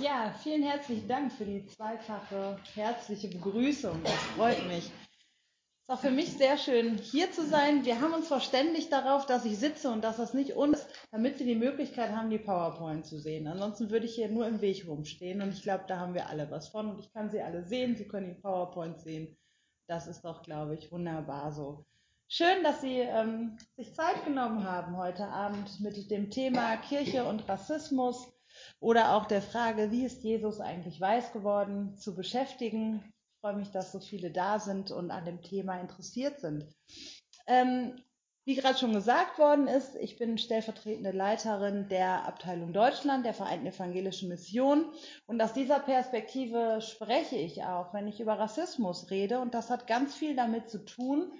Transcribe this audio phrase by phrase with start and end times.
[0.00, 4.02] Ja, vielen herzlichen Dank für die zweifache herzliche Begrüßung.
[4.02, 4.86] Das freut mich.
[4.86, 7.84] Es ist auch für mich sehr schön, hier zu sein.
[7.84, 11.44] Wir haben uns verständigt darauf, dass ich sitze und dass das nicht uns, damit Sie
[11.44, 13.46] die Möglichkeit haben, die PowerPoint zu sehen.
[13.46, 16.50] Ansonsten würde ich hier nur im Weg rumstehen und ich glaube, da haben wir alle
[16.50, 17.94] was von und ich kann Sie alle sehen.
[17.96, 19.36] Sie können die PowerPoint sehen.
[19.86, 21.84] Das ist doch, glaube ich, wunderbar so.
[22.26, 27.46] Schön, dass Sie ähm, sich Zeit genommen haben heute Abend mit dem Thema Kirche und
[27.46, 28.32] Rassismus
[28.80, 33.04] oder auch der Frage, wie ist Jesus eigentlich weiß geworden, zu beschäftigen.
[33.04, 36.66] Ich freue mich, dass so viele da sind und an dem Thema interessiert sind.
[37.46, 38.02] Ähm,
[38.46, 43.66] wie gerade schon gesagt worden ist, ich bin stellvertretende Leiterin der Abteilung Deutschland der Vereinten
[43.66, 44.86] Evangelischen Mission.
[45.26, 49.40] Und aus dieser Perspektive spreche ich auch, wenn ich über Rassismus rede.
[49.40, 51.30] Und das hat ganz viel damit zu tun,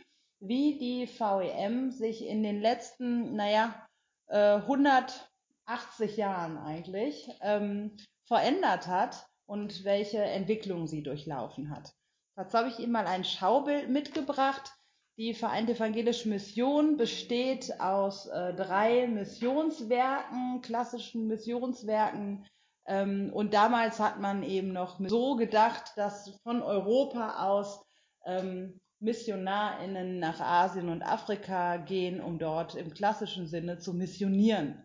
[0.40, 3.86] wie die VEM sich in den letzten, naja,
[4.28, 5.29] äh, 100
[5.70, 11.93] 80 Jahren eigentlich ähm, verändert hat und welche Entwicklung sie durchlaufen hat.
[12.37, 14.73] Dazu habe ich Ihnen mal ein Schaubild mitgebracht.
[15.16, 22.46] Die Vereinte Evangelische Mission besteht aus äh, drei Missionswerken, klassischen Missionswerken.
[22.87, 27.84] Ähm, und damals hat man eben noch so gedacht, dass von Europa aus
[28.24, 34.84] ähm, MissionarInnen nach Asien und Afrika gehen, um dort im klassischen Sinne zu missionieren.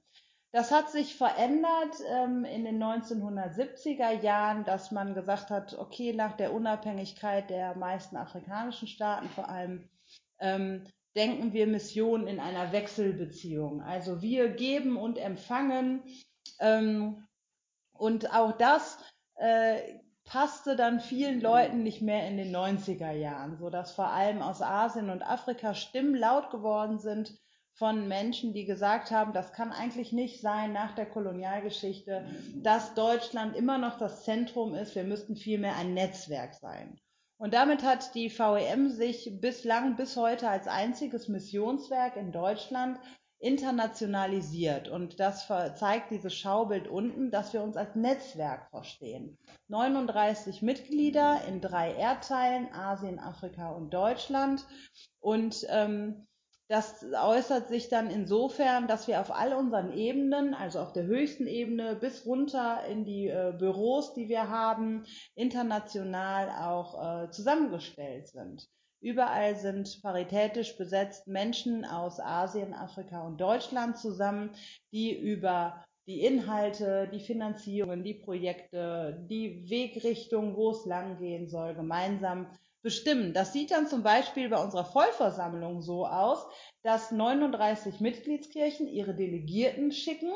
[0.55, 6.37] Das hat sich verändert ähm, in den 1970er Jahren, dass man gesagt hat, okay, nach
[6.37, 9.89] der Unabhängigkeit der meisten afrikanischen Staaten vor allem,
[10.39, 13.81] ähm, denken wir Mission in einer Wechselbeziehung.
[13.81, 16.01] Also wir geben und empfangen.
[16.61, 17.27] Ähm,
[17.91, 18.97] und auch das
[19.35, 24.61] äh, passte dann vielen Leuten nicht mehr in den 90er Jahren, sodass vor allem aus
[24.61, 27.37] Asien und Afrika Stimmen laut geworden sind
[27.75, 33.55] von Menschen, die gesagt haben, das kann eigentlich nicht sein nach der Kolonialgeschichte, dass Deutschland
[33.55, 36.97] immer noch das Zentrum ist, wir müssten vielmehr ein Netzwerk sein.
[37.37, 42.97] Und damit hat die VEM sich bislang bis heute als einziges Missionswerk in Deutschland
[43.39, 44.87] internationalisiert.
[44.87, 49.37] Und das zeigt dieses Schaubild unten, dass wir uns als Netzwerk verstehen.
[49.67, 54.65] 39 Mitglieder in drei Erdteilen, Asien, Afrika und Deutschland.
[55.19, 56.25] Und ähm,
[56.67, 61.45] das äußert sich dann insofern, dass wir auf all unseren Ebenen, also auf der höchsten
[61.45, 65.05] Ebene bis runter in die äh, Büros, die wir haben,
[65.35, 68.67] international auch äh, zusammengestellt sind.
[68.99, 74.49] Überall sind paritätisch besetzt Menschen aus Asien, Afrika und Deutschland zusammen,
[74.91, 82.47] die über die Inhalte, die Finanzierungen, die Projekte, die Wegrichtung, wo es langgehen soll, gemeinsam
[82.85, 83.33] bestimmen.
[83.33, 86.45] Das sieht dann zum Beispiel bei unserer Vollversammlung so aus,
[86.83, 90.31] dass 39 Mitgliedskirchen ihre Delegierten schicken.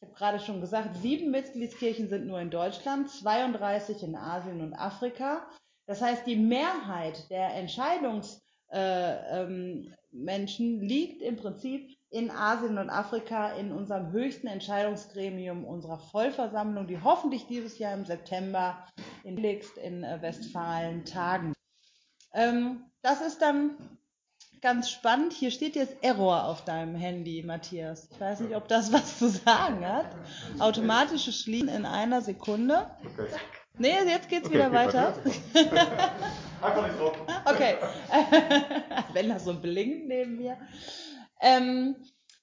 [0.00, 4.74] Ich habe gerade schon gesagt, sieben Mitgliedskirchen sind nur in Deutschland, 32 in Asien und
[4.74, 5.44] Afrika.
[5.88, 13.54] Das heißt, die Mehrheit der Entscheidungsmenschen äh, ähm, liegt im Prinzip in Asien und Afrika
[13.54, 18.86] in unserem höchsten Entscheidungsgremium unserer Vollversammlung, die hoffentlich dieses Jahr im September
[19.24, 21.54] in Lixt in äh, Westfalen tagen.
[22.38, 23.70] Ähm, das ist dann
[24.60, 25.32] ganz spannend.
[25.32, 28.08] Hier steht jetzt Error auf deinem Handy, Matthias.
[28.12, 30.06] Ich weiß nicht, ob das was zu sagen hat.
[30.60, 32.90] Automatische Schließen in einer Sekunde.
[33.04, 33.28] Okay.
[33.80, 35.14] Nee, jetzt geht's okay, wieder weiter.
[36.62, 37.16] Einfach nicht drauf.
[37.44, 37.76] Okay.
[39.12, 40.56] Wenn da so blinkt neben mir.
[41.40, 41.94] Ähm,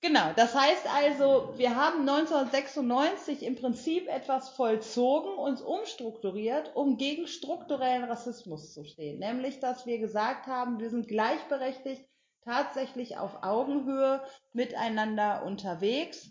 [0.05, 7.27] genau, das heißt also, wir haben 1996 im Prinzip etwas vollzogen, uns umstrukturiert, um gegen
[7.27, 9.19] strukturellen Rassismus zu stehen.
[9.19, 12.05] Nämlich, dass wir gesagt haben, wir sind gleichberechtigt
[12.43, 14.21] tatsächlich auf Augenhöhe
[14.53, 16.29] miteinander unterwegs.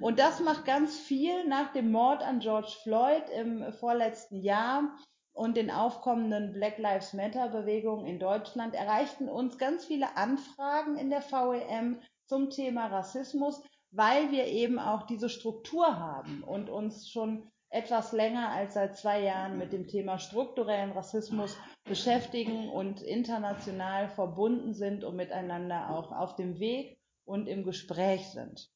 [0.00, 4.94] Und das macht ganz viel nach dem Mord an George Floyd im vorletzten Jahr
[5.32, 11.10] und den aufkommenden Black Lives Matter Bewegungen in Deutschland erreichten uns ganz viele Anfragen in
[11.10, 17.50] der VEM zum Thema Rassismus, weil wir eben auch diese Struktur haben und uns schon
[17.70, 24.74] etwas länger als seit zwei Jahren mit dem Thema strukturellen Rassismus beschäftigen und international verbunden
[24.74, 28.68] sind und miteinander auch auf dem Weg und im Gespräch sind.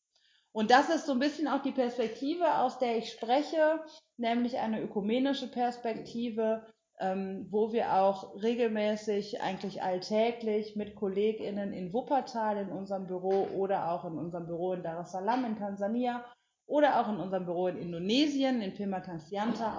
[0.52, 3.80] Und das ist so ein bisschen auch die Perspektive, aus der ich spreche,
[4.16, 6.66] nämlich eine ökumenische Perspektive,
[7.00, 13.92] ähm, wo wir auch regelmäßig, eigentlich alltäglich mit KollegInnen in Wuppertal in unserem Büro oder
[13.92, 16.24] auch in unserem Büro in Dar es Salaam in Tansania
[16.66, 19.22] oder auch in unserem Büro in Indonesien, in Pematang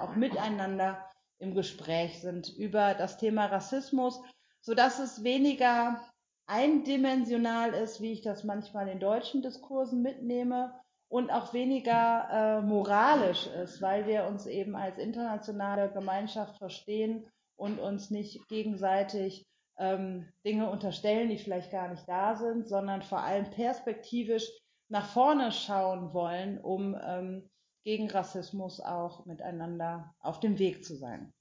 [0.02, 0.98] auch miteinander
[1.38, 4.20] im Gespräch sind über das Thema Rassismus,
[4.60, 6.00] sodass es weniger
[6.46, 10.74] eindimensional ist, wie ich das manchmal in deutschen Diskursen mitnehme
[11.10, 17.80] und auch weniger äh, moralisch ist, weil wir uns eben als internationale Gemeinschaft verstehen und
[17.80, 19.44] uns nicht gegenseitig
[19.76, 24.48] ähm, Dinge unterstellen, die vielleicht gar nicht da sind, sondern vor allem perspektivisch
[24.88, 27.50] nach vorne schauen wollen, um ähm,
[27.82, 31.32] gegen Rassismus auch miteinander auf dem Weg zu sein.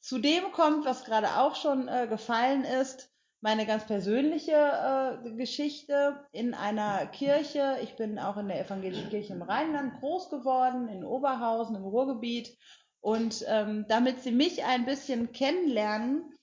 [0.00, 6.54] Zudem kommt, was gerade auch schon äh, gefallen ist, meine ganz persönliche äh, Geschichte in
[6.54, 7.78] einer Kirche.
[7.82, 12.56] Ich bin auch in der evangelischen Kirche im Rheinland groß geworden, in Oberhausen im Ruhrgebiet.
[13.00, 16.34] Und ähm, damit Sie mich ein bisschen kennenlernen,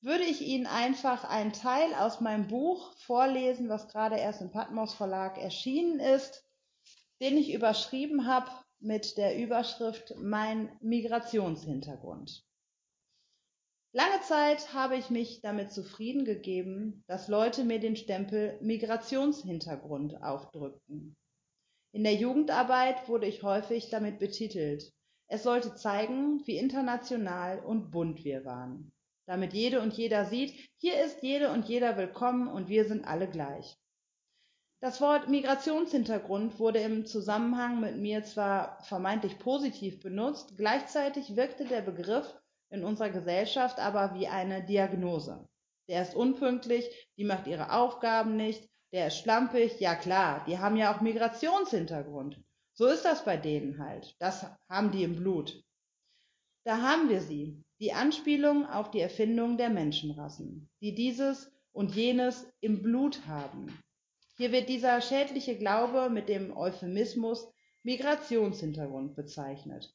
[0.00, 4.94] würde ich Ihnen einfach einen Teil aus meinem Buch vorlesen, was gerade erst im Patmos
[4.94, 6.44] Verlag erschienen ist,
[7.20, 8.50] den ich überschrieben habe
[8.80, 12.44] mit der Überschrift Mein Migrationshintergrund.
[13.94, 21.14] Lange Zeit habe ich mich damit zufrieden gegeben, dass Leute mir den Stempel Migrationshintergrund aufdrückten.
[21.92, 24.90] In der Jugendarbeit wurde ich häufig damit betitelt.
[25.28, 28.92] Es sollte zeigen, wie international und bunt wir waren.
[29.26, 33.28] Damit jede und jeder sieht, hier ist jede und jeder willkommen und wir sind alle
[33.28, 33.76] gleich.
[34.80, 41.82] Das Wort Migrationshintergrund wurde im Zusammenhang mit mir zwar vermeintlich positiv benutzt, gleichzeitig wirkte der
[41.82, 42.41] Begriff
[42.72, 45.46] in unserer Gesellschaft aber wie eine Diagnose.
[45.88, 50.76] Der ist unpünktlich, die macht ihre Aufgaben nicht, der ist schlampig, ja klar, die haben
[50.76, 52.42] ja auch Migrationshintergrund.
[52.74, 54.16] So ist das bei denen halt.
[54.18, 55.62] Das haben die im Blut.
[56.64, 62.46] Da haben wir sie, die Anspielung auf die Erfindung der Menschenrassen, die dieses und jenes
[62.60, 63.78] im Blut haben.
[64.36, 67.52] Hier wird dieser schädliche Glaube mit dem Euphemismus
[67.82, 69.94] Migrationshintergrund bezeichnet.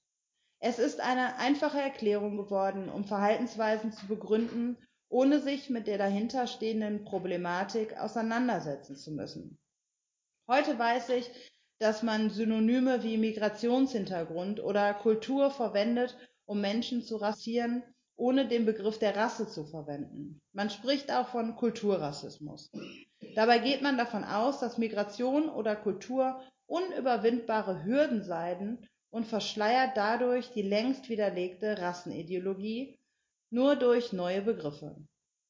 [0.59, 4.77] Es ist eine einfache Erklärung geworden, um Verhaltensweisen zu begründen,
[5.09, 9.57] ohne sich mit der dahinterstehenden Problematik auseinandersetzen zu müssen.
[10.49, 11.29] Heute weiß ich,
[11.79, 17.83] dass man Synonyme wie Migrationshintergrund oder Kultur verwendet, um Menschen zu rassieren,
[18.15, 20.41] ohne den Begriff der Rasse zu verwenden.
[20.53, 22.71] Man spricht auch von Kulturrassismus.
[23.35, 30.51] Dabei geht man davon aus, dass Migration oder Kultur unüberwindbare Hürden seien und verschleiert dadurch
[30.51, 32.99] die längst widerlegte Rassenideologie
[33.49, 34.95] nur durch neue Begriffe.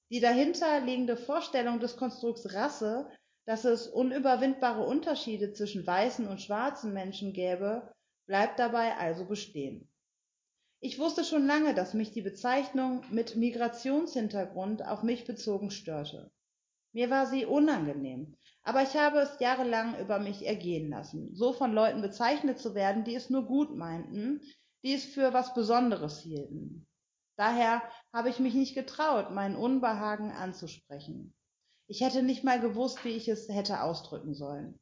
[0.09, 3.09] Die dahinter liegende Vorstellung des Konstrukts Rasse,
[3.45, 7.91] dass es unüberwindbare Unterschiede zwischen weißen und schwarzen Menschen gäbe,
[8.25, 9.89] bleibt dabei also bestehen.
[10.79, 16.29] Ich wusste schon lange, dass mich die Bezeichnung mit Migrationshintergrund auf mich bezogen störte.
[16.93, 18.37] Mir war sie unangenehm,
[18.67, 23.05] aber ich habe es jahrelang über mich ergehen lassen, so von Leuten bezeichnet zu werden,
[23.05, 24.41] die es nur gut meinten,
[24.83, 26.85] die es für was Besonderes hielten.
[27.37, 27.81] Daher
[28.13, 31.33] habe ich mich nicht getraut, mein Unbehagen anzusprechen.
[31.87, 34.77] Ich hätte nicht mal gewusst, wie ich es hätte ausdrücken sollen.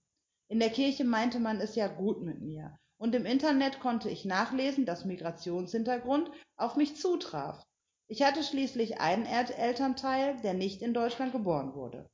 [0.50, 4.26] In der Kirche meinte man es ja gut mit mir, und im Internet konnte ich
[4.26, 7.64] nachlesen, dass Migrationshintergrund auf mich zutraf.
[8.08, 12.10] Ich hatte schließlich einen Elternteil, der nicht in Deutschland geboren wurde.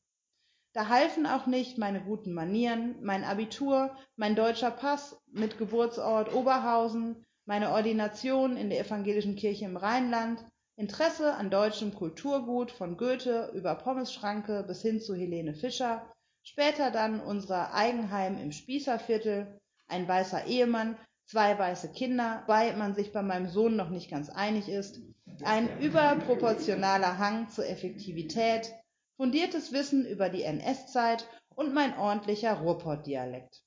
[0.74, 7.26] Da halfen auch nicht meine guten Manieren, mein Abitur, mein deutscher Pass mit Geburtsort Oberhausen,
[7.46, 10.46] meine Ordination in der evangelischen Kirche im Rheinland,
[10.78, 16.10] Interesse an deutschem Kulturgut von Goethe über Pommesschranke bis hin zu Helene Fischer,
[16.42, 23.12] später dann unser Eigenheim im Spießerviertel, ein weißer Ehemann, zwei weiße Kinder, wobei man sich
[23.12, 25.02] bei meinem Sohn noch nicht ganz einig ist,
[25.44, 28.74] ein überproportionaler Hang zur Effektivität,
[29.22, 33.62] fundiertes Wissen über die NS-Zeit und mein ordentlicher Ruhrpott-Dialekt.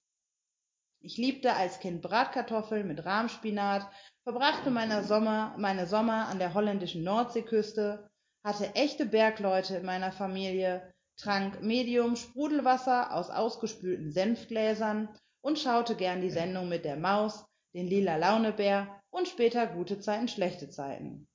[0.99, 3.89] Ich liebte als Kind Bratkartoffeln mit Rahmspinat,
[4.25, 8.11] verbrachte meine Sommer, meine Sommer an der holländischen Nordseeküste,
[8.43, 15.09] hatte echte Bergleute in meiner Familie, trank Medium Sprudelwasser aus ausgespülten Senfgläsern
[15.41, 17.45] und schaute gern die Sendung mit der Maus,
[17.75, 21.29] den lila Launebär und später gute Zeiten, schlechte Zeiten.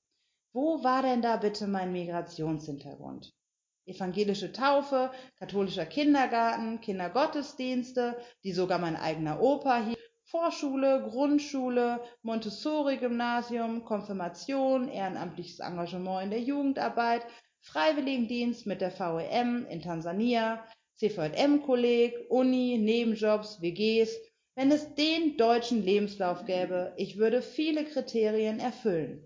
[0.51, 3.31] Wo war denn da bitte mein Migrationshintergrund?
[3.89, 14.87] Evangelische Taufe, katholischer Kindergarten, Kindergottesdienste, die sogar mein eigener Opa hielt, Vorschule, Grundschule, Montessori-Gymnasium, Konfirmation,
[14.87, 17.25] ehrenamtliches Engagement in der Jugendarbeit,
[17.61, 20.63] Freiwilligendienst mit der VEM in Tansania,
[20.97, 24.15] CVM-Kolleg, Uni, Nebenjobs, WGs.
[24.55, 29.25] Wenn es den deutschen Lebenslauf gäbe, ich würde viele Kriterien erfüllen.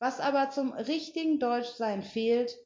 [0.00, 2.56] Was aber zum richtigen Deutschsein fehlt,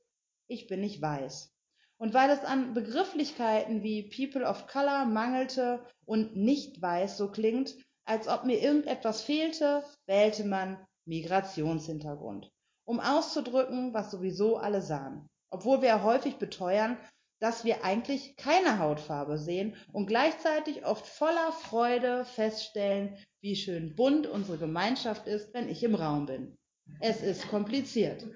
[0.48, 1.52] ich bin nicht weiß.
[1.98, 7.74] Und weil es an Begrifflichkeiten wie People of Color mangelte und nicht weiß so klingt,
[8.04, 12.50] als ob mir irgendetwas fehlte, wählte man Migrationshintergrund,
[12.84, 15.26] um auszudrücken, was sowieso alle sahen.
[15.50, 16.98] Obwohl wir häufig beteuern,
[17.40, 24.26] dass wir eigentlich keine Hautfarbe sehen und gleichzeitig oft voller Freude feststellen, wie schön bunt
[24.26, 26.56] unsere Gemeinschaft ist, wenn ich im Raum bin.
[27.00, 28.26] Es ist kompliziert.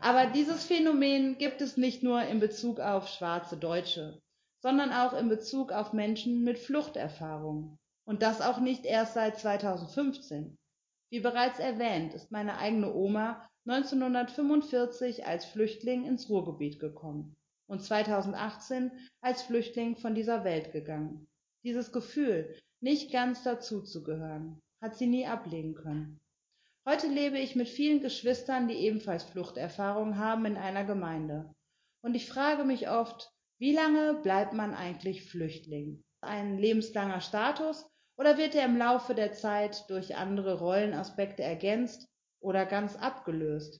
[0.00, 4.18] Aber dieses Phänomen gibt es nicht nur in Bezug auf schwarze Deutsche,
[4.62, 7.78] sondern auch in Bezug auf Menschen mit Fluchterfahrung.
[8.06, 10.56] Und das auch nicht erst seit 2015.
[11.10, 17.36] Wie bereits erwähnt, ist meine eigene Oma 1945 als Flüchtling ins Ruhrgebiet gekommen
[17.68, 18.90] und 2018
[19.20, 21.28] als Flüchtling von dieser Welt gegangen.
[21.62, 26.20] Dieses Gefühl, nicht ganz dazuzugehören, hat sie nie ablegen können.
[26.88, 31.54] Heute lebe ich mit vielen Geschwistern, die ebenfalls Fluchterfahrung haben, in einer Gemeinde.
[32.02, 36.02] Und ich frage mich oft, wie lange bleibt man eigentlich Flüchtling?
[36.22, 42.08] Ein lebenslanger Status oder wird er im Laufe der Zeit durch andere Rollenaspekte ergänzt
[42.40, 43.78] oder ganz abgelöst?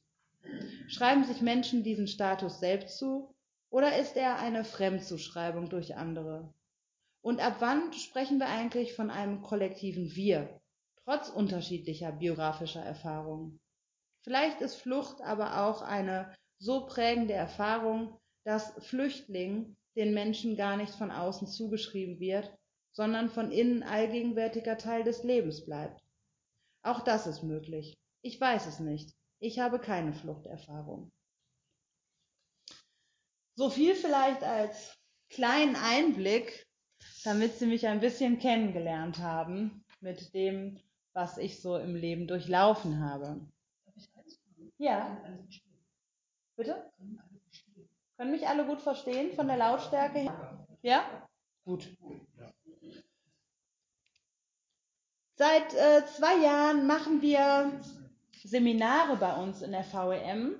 [0.88, 3.34] Schreiben sich Menschen diesen Status selbst zu
[3.70, 6.52] oder ist er eine Fremdzuschreibung durch andere?
[7.22, 10.59] Und ab wann sprechen wir eigentlich von einem kollektiven Wir,
[11.04, 13.60] trotz unterschiedlicher biografischer Erfahrungen?
[14.22, 20.94] Vielleicht ist Flucht aber auch eine so prägende Erfahrung, dass Flüchtling den Menschen gar nicht
[20.94, 22.52] von außen zugeschrieben wird,
[22.92, 26.00] sondern von innen allgegenwärtiger Teil des Lebens bleibt.
[26.82, 27.96] Auch das ist möglich.
[28.22, 29.14] Ich weiß es nicht.
[29.38, 31.10] Ich habe keine Fluchterfahrung.
[33.54, 34.96] So viel vielleicht als
[35.28, 36.66] kleinen Einblick,
[37.24, 40.78] damit Sie mich ein bisschen kennengelernt haben mit dem,
[41.12, 43.40] was ich so im Leben durchlaufen habe.
[44.78, 45.20] Ja.
[46.56, 46.90] Bitte?
[48.16, 50.66] Können mich alle gut verstehen von der Lautstärke her?
[50.82, 51.28] Ja?
[51.64, 51.88] Gut.
[55.36, 57.80] Seit äh, zwei Jahren machen wir
[58.44, 60.54] Seminare bei uns in der VEM,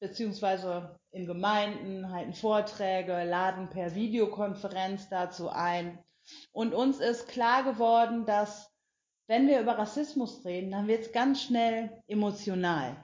[0.00, 5.98] beziehungsweise in Gemeinden, halten Vorträge, laden per Videokonferenz dazu ein.
[6.52, 8.73] Und uns ist klar geworden, dass
[9.26, 12.96] wenn wir über Rassismus reden, dann wird es ganz schnell emotional.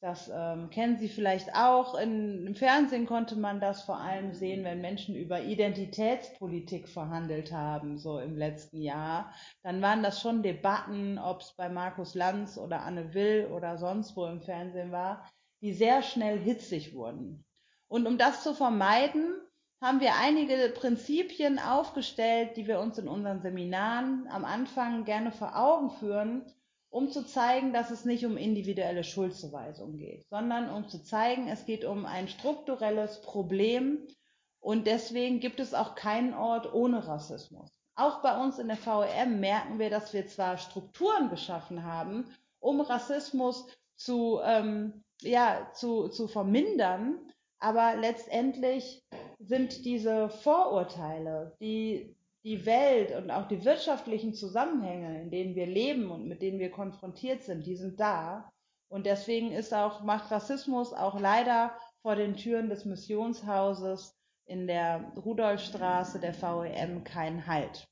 [0.00, 1.98] Das ähm, kennen Sie vielleicht auch.
[1.98, 7.96] In, Im Fernsehen konnte man das vor allem sehen, wenn Menschen über Identitätspolitik verhandelt haben,
[7.96, 9.32] so im letzten Jahr.
[9.62, 14.16] Dann waren das schon Debatten, ob es bei Markus Lanz oder Anne Will oder sonst
[14.16, 15.26] wo im Fernsehen war,
[15.62, 17.44] die sehr schnell hitzig wurden.
[17.88, 19.34] Und um das zu vermeiden,
[19.86, 25.56] haben wir einige Prinzipien aufgestellt, die wir uns in unseren Seminaren am Anfang gerne vor
[25.56, 26.44] Augen führen,
[26.90, 31.66] um zu zeigen, dass es nicht um individuelle Schuldzuweisung geht, sondern um zu zeigen, es
[31.66, 34.08] geht um ein strukturelles Problem
[34.58, 37.70] und deswegen gibt es auch keinen Ort ohne Rassismus.
[37.94, 42.26] Auch bei uns in der VEM merken wir, dass wir zwar Strukturen geschaffen haben,
[42.58, 47.25] um Rassismus zu ähm, ja, zu, zu vermindern.
[47.58, 49.02] Aber letztendlich
[49.38, 56.12] sind diese Vorurteile, die die Welt und auch die wirtschaftlichen Zusammenhänge, in denen wir leben
[56.12, 58.52] und mit denen wir konfrontiert sind, die sind da.
[58.88, 65.12] Und deswegen ist auch, macht Rassismus auch leider vor den Türen des Missionshauses in der
[65.16, 67.88] Rudolfstraße der VEM keinen Halt.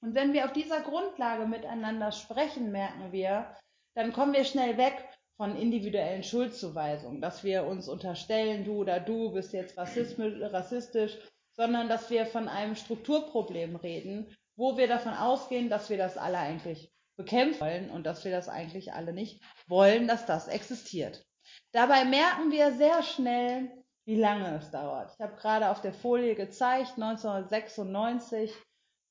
[0.00, 3.54] Und wenn wir auf dieser Grundlage miteinander sprechen, merken wir,
[3.94, 9.32] dann kommen wir schnell weg von individuellen Schuldzuweisungen, dass wir uns unterstellen, du oder du
[9.32, 11.18] bist jetzt rassistisch,
[11.54, 16.38] sondern dass wir von einem Strukturproblem reden, wo wir davon ausgehen, dass wir das alle
[16.38, 21.24] eigentlich bekämpfen wollen und dass wir das eigentlich alle nicht wollen, dass das existiert.
[21.72, 23.70] Dabei merken wir sehr schnell,
[24.04, 25.12] wie lange es dauert.
[25.14, 28.52] Ich habe gerade auf der Folie gezeigt, 1996,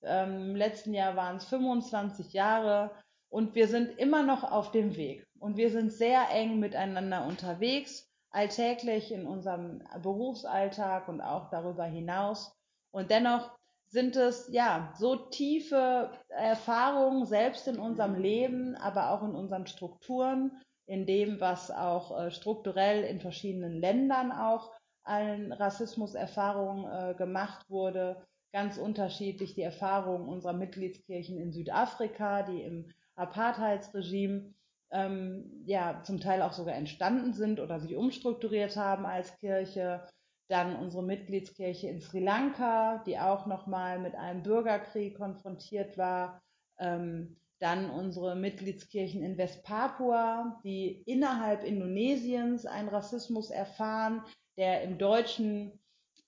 [0.03, 2.91] ähm, im letzten Jahr waren es 25 Jahre
[3.29, 8.07] und wir sind immer noch auf dem Weg und wir sind sehr eng miteinander unterwegs,
[8.29, 12.55] alltäglich in unserem Berufsalltag und auch darüber hinaus.
[12.91, 13.51] Und dennoch
[13.89, 20.61] sind es ja so tiefe Erfahrungen selbst in unserem Leben, aber auch in unseren Strukturen,
[20.85, 24.71] in dem, was auch äh, strukturell in verschiedenen Ländern auch
[25.03, 28.23] an Rassismuserfahrungen äh, gemacht wurde.
[28.53, 34.53] Ganz unterschiedlich die Erfahrungen unserer Mitgliedskirchen in Südafrika, die im Apartheidsregime
[34.91, 40.07] ähm, ja zum Teil auch sogar entstanden sind oder sich umstrukturiert haben als Kirche.
[40.49, 46.41] Dann unsere Mitgliedskirche in Sri Lanka, die auch nochmal mit einem Bürgerkrieg konfrontiert war.
[46.77, 54.23] Ähm, dann unsere Mitgliedskirchen in Westpapua, die innerhalb Indonesiens einen Rassismus erfahren,
[54.57, 55.79] der im deutschen,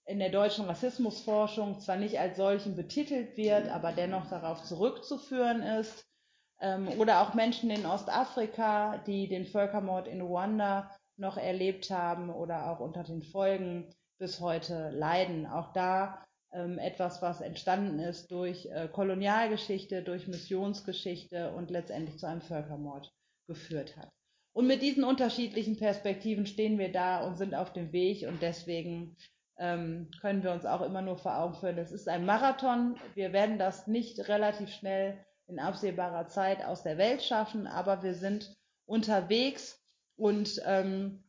[0.06, 6.06] in der deutschen Rassismusforschung zwar nicht als solchen betitelt wird, aber dennoch darauf zurückzuführen ist.
[6.64, 12.72] Ähm, oder auch Menschen in Ostafrika, die den Völkermord in Ruanda noch erlebt haben oder
[12.72, 15.46] auch unter den Folgen bis heute leiden.
[15.46, 22.28] Auch da ähm, etwas, was entstanden ist durch äh, Kolonialgeschichte, durch Missionsgeschichte und letztendlich zu
[22.28, 23.12] einem Völkermord
[23.46, 24.10] geführt hat.
[24.54, 29.18] Und mit diesen unterschiedlichen Perspektiven stehen wir da und sind auf dem Weg und deswegen
[29.58, 32.96] ähm, können wir uns auch immer nur vor Augen führen, es ist ein Marathon.
[33.16, 38.14] Wir werden das nicht relativ schnell in absehbarer Zeit aus der Welt schaffen, aber wir
[38.14, 39.82] sind unterwegs
[40.16, 41.24] und ähm,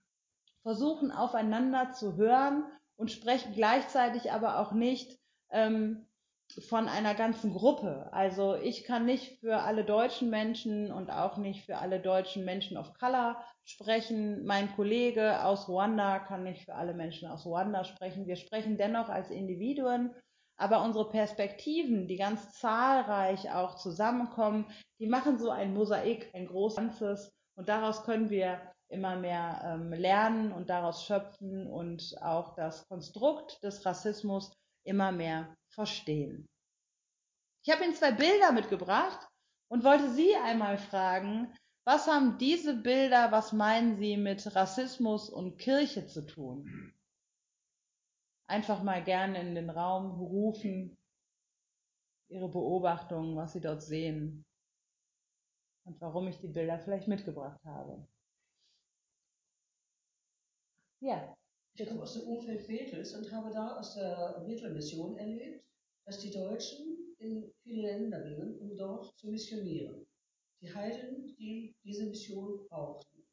[0.62, 2.64] versuchen aufeinander zu hören
[2.96, 5.18] und sprechen gleichzeitig aber auch nicht
[5.50, 6.06] ähm,
[6.68, 8.08] von einer ganzen Gruppe.
[8.12, 12.76] Also ich kann nicht für alle deutschen Menschen und auch nicht für alle deutschen Menschen
[12.76, 14.44] of Color sprechen.
[14.44, 18.26] Mein Kollege aus Ruanda kann nicht für alle Menschen aus Ruanda sprechen.
[18.26, 20.14] Wir sprechen dennoch als Individuen,
[20.56, 24.66] aber unsere Perspektiven, die ganz zahlreich auch zusammenkommen,
[25.00, 29.92] die machen so ein Mosaik, ein großes Ganzes und daraus können wir immer mehr ähm,
[29.92, 34.52] lernen und daraus schöpfen und auch das Konstrukt des Rassismus
[34.84, 36.46] immer mehr verstehen.
[37.64, 39.26] Ich habe Ihnen zwei Bilder mitgebracht
[39.68, 41.52] und wollte Sie einmal fragen,
[41.84, 46.93] was haben diese Bilder, was meinen Sie mit Rassismus und Kirche zu tun?
[48.46, 50.96] Einfach mal gerne in den Raum rufen,
[52.28, 54.44] Ihre Beobachtungen, was Sie dort sehen
[55.84, 58.06] und warum ich die Bilder vielleicht mitgebracht habe.
[61.00, 61.36] Ja.
[61.76, 65.64] Ich komme aus dem Umfeld Bethels und habe da aus der Bethel-Mission erlebt,
[66.06, 70.06] dass die Deutschen in viele Länder gingen, um dort zu missionieren.
[70.60, 73.26] Die Heiden, die diese Mission brauchten.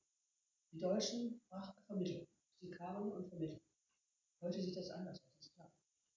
[0.73, 1.41] Die Deutschen
[1.85, 2.27] vermitteln.
[2.59, 3.61] Sie kamen und vermitteln.
[4.41, 5.71] Heute sieht das anders aus, ist klar.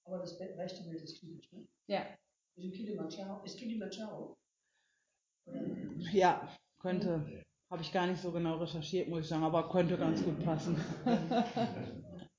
[0.05, 1.67] Aber das rechte Bild ist typisch, ne?
[1.89, 2.07] Ja.
[2.57, 3.45] Ist Kilimanjaro?
[3.45, 4.37] Ist Kilimanjaro?
[6.13, 7.45] Ja, könnte.
[7.71, 10.77] Habe ich gar nicht so genau recherchiert, muss ich sagen, aber könnte ganz gut passen.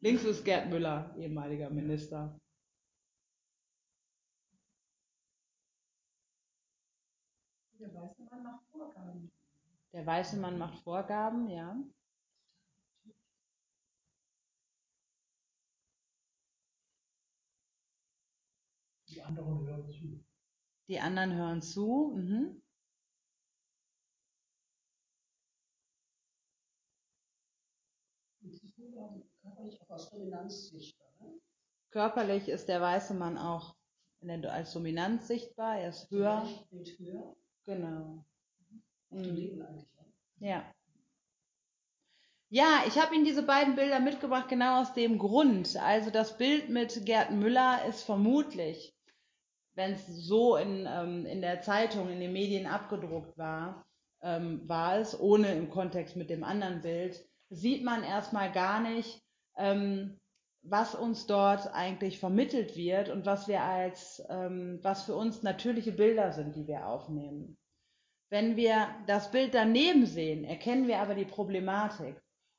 [0.00, 2.38] Links ist Gerd Müller, ehemaliger Minister.
[7.78, 9.32] Der weiße Mann macht Vorgaben.
[9.92, 11.76] Der weiße Mann macht Vorgaben, ja.
[19.14, 20.24] Die anderen hören zu.
[20.88, 22.12] Die anderen hören zu.
[22.16, 22.60] Mhm.
[29.42, 31.08] Körperlich auch aus Dominanz sichtbar.
[31.20, 31.40] Ne?
[31.90, 33.76] Körperlich ist der weiße Mann auch
[34.50, 36.48] als Dominanz sichtbar, er ist höher.
[36.70, 37.36] Bild höher.
[37.66, 38.24] Genau.
[39.10, 39.62] Mhm.
[39.62, 39.86] eigentlich.
[40.38, 40.74] Ja.
[42.48, 45.76] Ja, ich habe Ihnen diese beiden Bilder mitgebracht, genau aus dem Grund.
[45.76, 48.93] Also das Bild mit Gerd Müller ist vermutlich,
[49.74, 53.84] wenn es so in, ähm, in der Zeitung, in den Medien abgedruckt war,
[54.22, 59.20] ähm, war es, ohne im Kontext mit dem anderen Bild, sieht man erstmal gar nicht,
[59.56, 60.18] ähm,
[60.62, 65.92] was uns dort eigentlich vermittelt wird und was wir als, ähm, was für uns natürliche
[65.92, 67.58] Bilder sind, die wir aufnehmen.
[68.30, 72.16] Wenn wir das Bild daneben sehen, erkennen wir aber die Problematik.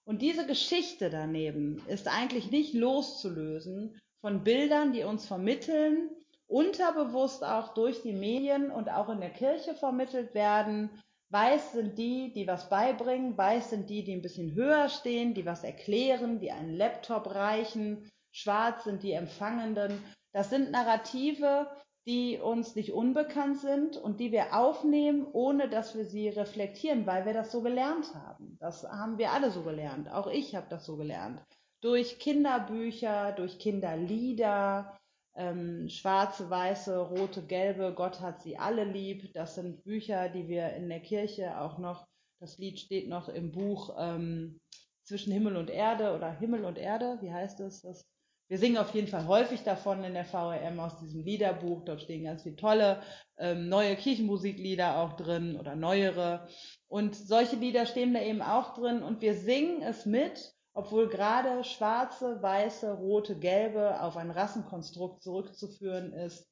[0.07, 6.11] Und diese Geschichte daneben ist eigentlich nicht loszulösen von Bildern, die uns vermitteln,
[6.47, 10.89] unterbewusst auch durch die Medien und auch in der Kirche vermittelt werden,
[11.31, 15.45] Weiß sind die, die was beibringen, weiß sind die, die ein bisschen höher stehen, die
[15.45, 20.01] was erklären, die einen Laptop reichen, schwarz sind die Empfangenden.
[20.33, 21.67] Das sind Narrative,
[22.07, 27.25] die uns nicht unbekannt sind und die wir aufnehmen, ohne dass wir sie reflektieren, weil
[27.25, 28.57] wir das so gelernt haben.
[28.59, 30.11] Das haben wir alle so gelernt.
[30.11, 31.41] Auch ich habe das so gelernt.
[31.81, 34.95] Durch Kinderbücher, durch Kinderlieder,
[35.35, 39.33] ähm, schwarze, weiße, rote, gelbe, Gott hat sie alle lieb.
[39.33, 42.07] Das sind Bücher, die wir in der Kirche auch noch,
[42.39, 44.59] das Lied steht noch im Buch ähm,
[45.03, 47.81] zwischen Himmel und Erde oder Himmel und Erde, wie heißt es?
[47.81, 48.05] Das,
[48.47, 51.83] wir singen auf jeden Fall häufig davon in der VRM aus diesem Liederbuch.
[51.83, 53.01] Dort stehen ganz viele tolle
[53.37, 56.47] ähm, neue Kirchenmusiklieder auch drin oder neuere.
[56.87, 61.63] Und solche Lieder stehen da eben auch drin und wir singen es mit obwohl gerade
[61.63, 66.47] schwarze, weiße, rote, gelbe auf ein Rassenkonstrukt zurückzuführen ist,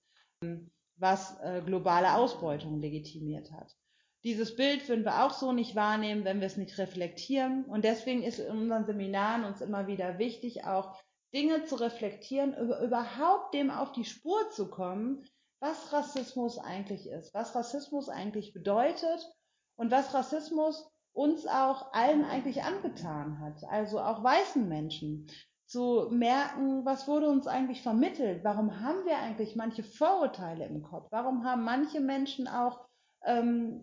[0.95, 3.75] was äh, globale Ausbeutung legitimiert hat.
[4.23, 7.65] Dieses Bild würden wir auch so nicht wahrnehmen, wenn wir es nicht reflektieren.
[7.65, 10.97] Und deswegen ist in unseren Seminaren uns immer wieder wichtig, auch
[11.35, 15.25] Dinge zu reflektieren, überhaupt dem auf die Spur zu kommen,
[15.59, 19.27] was Rassismus eigentlich ist, was Rassismus eigentlich bedeutet
[19.75, 25.27] und was Rassismus uns auch allen eigentlich angetan hat, also auch weißen Menschen,
[25.65, 31.07] zu merken, was wurde uns eigentlich vermittelt, warum haben wir eigentlich manche Vorurteile im Kopf,
[31.11, 32.85] warum haben manche Menschen auch
[33.25, 33.81] ähm,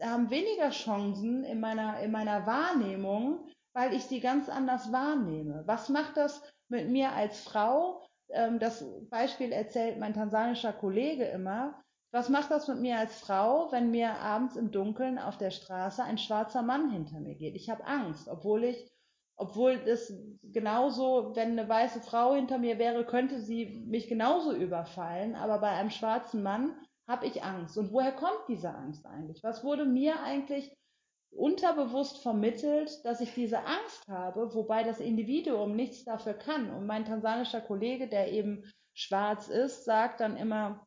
[0.00, 5.62] haben weniger Chancen in meiner, in meiner Wahrnehmung, weil ich sie ganz anders wahrnehme.
[5.66, 8.02] Was macht das mit mir als Frau?
[8.30, 11.81] Ähm, das Beispiel erzählt mein tansanischer Kollege immer.
[12.12, 16.02] Was macht das mit mir als Frau, wenn mir abends im Dunkeln auf der Straße
[16.02, 17.54] ein schwarzer Mann hinter mir geht?
[17.54, 18.92] Ich habe Angst, obwohl ich,
[19.36, 25.34] obwohl das genauso, wenn eine weiße Frau hinter mir wäre, könnte sie mich genauso überfallen,
[25.34, 26.76] aber bei einem schwarzen Mann
[27.08, 27.78] habe ich Angst.
[27.78, 29.42] Und woher kommt diese Angst eigentlich?
[29.42, 30.76] Was wurde mir eigentlich
[31.34, 36.70] unterbewusst vermittelt, dass ich diese Angst habe, wobei das Individuum nichts dafür kann.
[36.70, 40.86] Und mein tansanischer Kollege, der eben schwarz ist, sagt dann immer,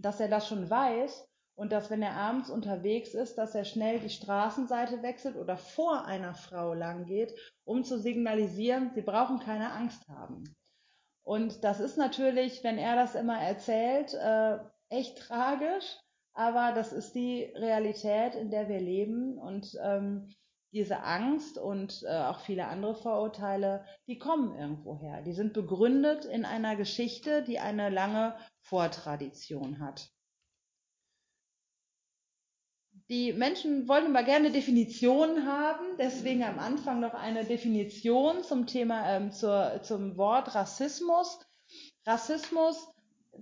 [0.00, 4.00] dass er das schon weiß und dass wenn er abends unterwegs ist, dass er schnell
[4.00, 7.34] die Straßenseite wechselt oder vor einer Frau lang geht,
[7.64, 10.44] um zu signalisieren, sie brauchen keine Angst haben.
[11.22, 14.58] Und das ist natürlich, wenn er das immer erzählt, äh,
[14.88, 15.98] echt tragisch,
[16.32, 20.28] aber das ist die Realität, in der wir leben und ähm,
[20.72, 25.22] diese Angst und äh, auch viele andere Vorurteile, die kommen irgendwo her.
[25.22, 28.36] Die sind begründet in einer Geschichte, die eine lange
[28.70, 30.08] Vortradition hat.
[33.10, 39.16] Die Menschen wollen immer gerne Definitionen haben, deswegen am Anfang noch eine Definition zum Thema,
[39.16, 41.38] ähm, zur, zum Wort Rassismus.
[42.06, 42.88] Rassismus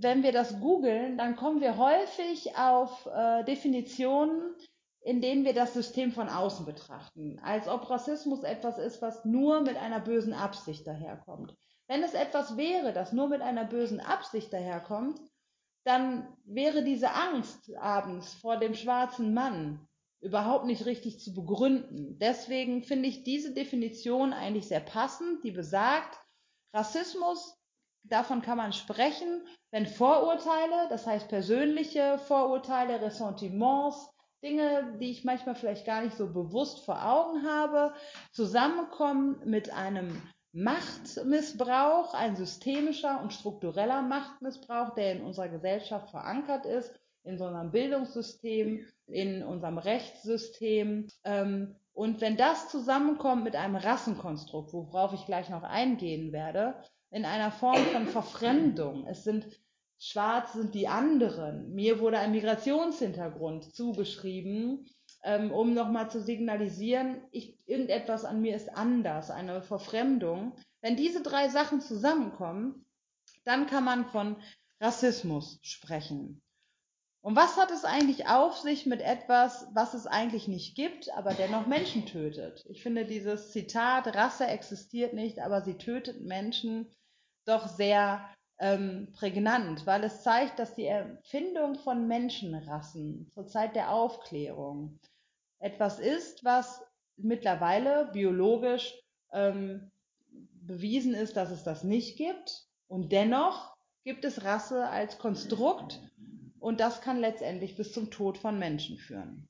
[0.00, 4.54] wenn wir das googeln, dann kommen wir häufig auf äh, Definitionen,
[5.00, 9.62] in denen wir das System von außen betrachten, als ob Rassismus etwas ist, was nur
[9.62, 11.54] mit einer bösen Absicht daherkommt.
[11.88, 15.18] Wenn es etwas wäre, das nur mit einer bösen Absicht daherkommt,
[15.84, 19.88] dann wäre diese Angst abends vor dem schwarzen Mann
[20.20, 22.18] überhaupt nicht richtig zu begründen.
[22.18, 26.18] Deswegen finde ich diese Definition eigentlich sehr passend, die besagt,
[26.74, 27.56] Rassismus
[28.04, 34.10] davon kann man sprechen, wenn Vorurteile, das heißt persönliche Vorurteile, Ressentiments,
[34.42, 37.94] Dinge, die ich manchmal vielleicht gar nicht so bewusst vor Augen habe,
[38.32, 40.22] zusammenkommen mit einem
[40.62, 46.92] Machtmissbrauch, ein systemischer und struktureller Machtmissbrauch, der in unserer Gesellschaft verankert ist,
[47.24, 51.08] in unserem Bildungssystem, in unserem Rechtssystem.
[51.24, 56.74] Ähm, und wenn das zusammenkommt mit einem Rassenkonstrukt, worauf ich gleich noch eingehen werde,
[57.10, 59.06] in einer Form von Verfremdung.
[59.06, 59.46] Es sind
[59.98, 61.74] schwarz sind die anderen.
[61.74, 64.86] Mir wurde ein Migrationshintergrund zugeschrieben,
[65.24, 70.56] ähm, um nochmal zu signalisieren, ich, irgendetwas an mir ist anders, eine Verfremdung.
[70.80, 72.86] Wenn diese drei Sachen zusammenkommen,
[73.44, 74.36] dann kann man von
[74.80, 76.40] Rassismus sprechen.
[77.20, 81.34] Und was hat es eigentlich auf sich mit etwas, was es eigentlich nicht gibt, aber
[81.34, 82.64] dennoch Menschen tötet?
[82.68, 86.86] Ich finde dieses Zitat, Rasse existiert nicht, aber sie tötet Menschen,
[87.44, 88.24] doch sehr
[88.58, 94.98] ähm, prägnant, weil es zeigt, dass die Erfindung von Menschenrassen zur Zeit der Aufklärung
[95.60, 96.82] etwas ist, was
[97.16, 98.94] mittlerweile biologisch
[99.32, 99.90] ähm,
[100.52, 102.66] bewiesen ist, dass es das nicht gibt.
[102.88, 106.00] Und dennoch gibt es Rasse als Konstrukt
[106.58, 109.48] und das kann letztendlich bis zum Tod von Menschen führen.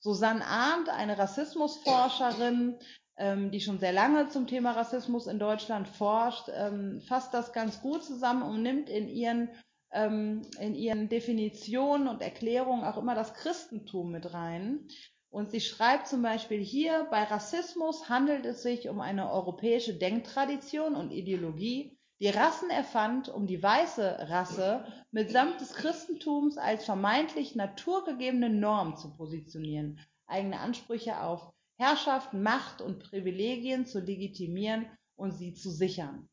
[0.00, 2.78] Susanne Arndt, eine Rassismusforscherin,
[3.18, 7.80] ähm, die schon sehr lange zum Thema Rassismus in Deutschland forscht, ähm, fasst das ganz
[7.80, 9.50] gut zusammen und nimmt in ihren,
[9.92, 14.86] ähm, in ihren Definitionen und Erklärungen auch immer das Christentum mit rein.
[15.30, 20.94] Und sie schreibt zum Beispiel hier, bei Rassismus handelt es sich um eine europäische Denktradition
[20.94, 28.48] und Ideologie, die Rassen erfand, um die weiße Rasse mitsamt des Christentums als vermeintlich naturgegebene
[28.48, 34.86] Norm zu positionieren, eigene Ansprüche auf Herrschaft, Macht und Privilegien zu legitimieren
[35.16, 36.28] und sie zu sichern.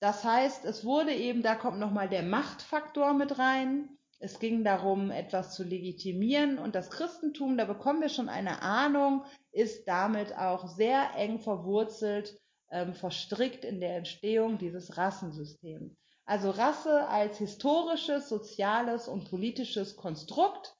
[0.00, 3.88] Das heißt, es wurde eben, da kommt nochmal der Machtfaktor mit rein.
[4.18, 9.24] Es ging darum, etwas zu legitimieren und das Christentum, da bekommen wir schon eine Ahnung,
[9.52, 12.36] ist damit auch sehr eng verwurzelt,
[12.70, 15.96] ähm, verstrickt in der Entstehung dieses Rassensystems.
[16.24, 20.74] Also Rasse als historisches, soziales und politisches Konstrukt,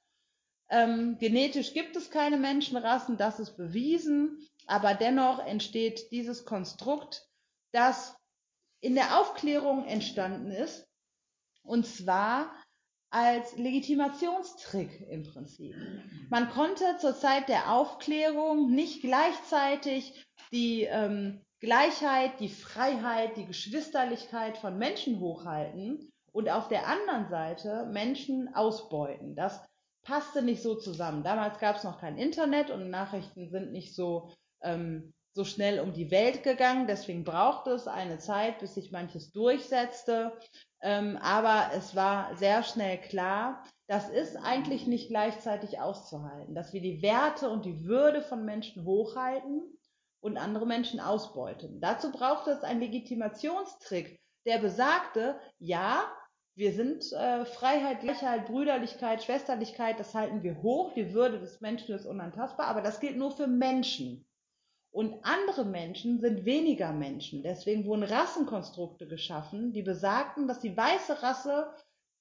[0.69, 7.27] ähm, genetisch gibt es keine Menschenrassen, das ist bewiesen, aber dennoch entsteht dieses Konstrukt,
[7.71, 8.15] das
[8.81, 10.87] in der Aufklärung entstanden ist,
[11.63, 12.53] und zwar
[13.09, 15.75] als Legitimationstrick im Prinzip.
[16.29, 24.57] Man konnte zur Zeit der Aufklärung nicht gleichzeitig die ähm, Gleichheit, die Freiheit, die Geschwisterlichkeit
[24.57, 29.35] von Menschen hochhalten und auf der anderen Seite Menschen ausbeuten.
[29.35, 29.63] Das
[30.03, 31.23] passte nicht so zusammen.
[31.23, 35.93] Damals gab es noch kein Internet und Nachrichten sind nicht so, ähm, so schnell um
[35.93, 36.87] die Welt gegangen.
[36.87, 40.37] Deswegen brauchte es eine Zeit, bis sich manches durchsetzte.
[40.81, 46.81] Ähm, aber es war sehr schnell klar, das ist eigentlich nicht gleichzeitig auszuhalten, dass wir
[46.81, 49.61] die Werte und die Würde von Menschen hochhalten
[50.21, 51.81] und andere Menschen ausbeuten.
[51.81, 56.05] Dazu braucht es einen Legitimationstrick, der besagte, ja,
[56.55, 61.95] wir sind äh, Freiheit, Gleichheit, Brüderlichkeit, Schwesterlichkeit, das halten wir hoch, die Würde des Menschen
[61.95, 64.25] ist unantastbar, aber das gilt nur für Menschen.
[64.91, 67.41] Und andere Menschen sind weniger Menschen.
[67.41, 71.73] Deswegen wurden Rassenkonstrukte geschaffen, die besagten, dass die weiße Rasse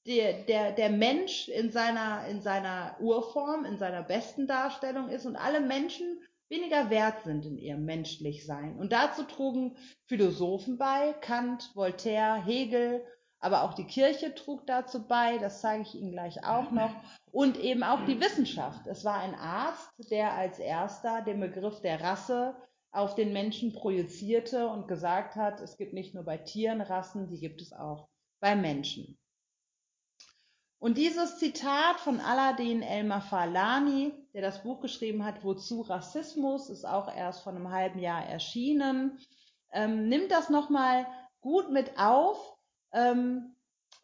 [0.06, 5.36] der, der, der Mensch in seiner, in seiner Urform, in seiner besten Darstellung ist und
[5.36, 8.78] alle Menschen weniger wert sind in ihrem Menschlichsein.
[8.78, 13.04] Und dazu trugen Philosophen bei, Kant, Voltaire, Hegel,
[13.42, 16.92] aber auch die Kirche trug dazu bei, das zeige ich Ihnen gleich auch noch,
[17.32, 18.86] und eben auch die Wissenschaft.
[18.86, 22.54] Es war ein Arzt, der als erster den Begriff der Rasse
[22.92, 27.40] auf den Menschen projizierte und gesagt hat, es gibt nicht nur bei Tieren Rassen, die
[27.40, 28.08] gibt es auch
[28.40, 29.18] bei Menschen.
[30.78, 37.12] Und dieses Zitat von Aladdin El-Mafalani, der das Buch geschrieben hat, Wozu Rassismus, ist auch
[37.12, 39.18] erst vor einem halben Jahr erschienen,
[39.72, 41.06] ähm, nimmt das nochmal
[41.40, 42.51] gut mit auf,
[42.92, 43.54] ähm,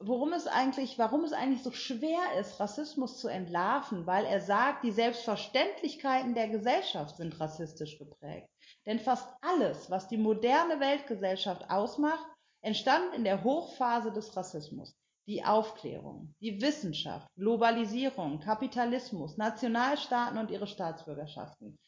[0.00, 4.84] worum es eigentlich, warum es eigentlich so schwer ist, Rassismus zu entlarven, weil er sagt,
[4.84, 8.48] die Selbstverständlichkeiten der Gesellschaft sind rassistisch geprägt.
[8.86, 12.24] Denn fast alles, was die moderne Weltgesellschaft ausmacht,
[12.60, 14.94] entstand in der Hochphase des Rassismus
[15.28, 21.78] die Aufklärung, die Wissenschaft, Globalisierung, Kapitalismus, Nationalstaaten und ihre Staatsbürgerschaften.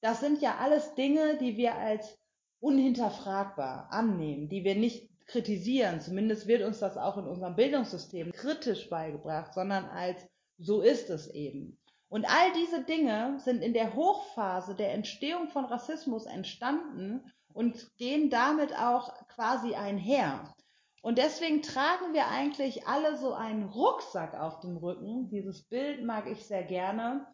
[0.00, 2.18] Das sind ja alles Dinge, die wir als
[2.58, 6.00] unhinterfragbar annehmen, die wir nicht kritisieren.
[6.00, 10.26] Zumindest wird uns das auch in unserem Bildungssystem kritisch beigebracht, sondern als
[10.58, 11.78] so ist es eben.
[12.08, 18.30] Und all diese Dinge sind in der Hochphase der Entstehung von Rassismus entstanden und gehen
[18.30, 20.54] damit auch quasi einher.
[21.02, 25.28] Und deswegen tragen wir eigentlich alle so einen Rucksack auf dem Rücken.
[25.28, 27.26] Dieses Bild mag ich sehr gerne,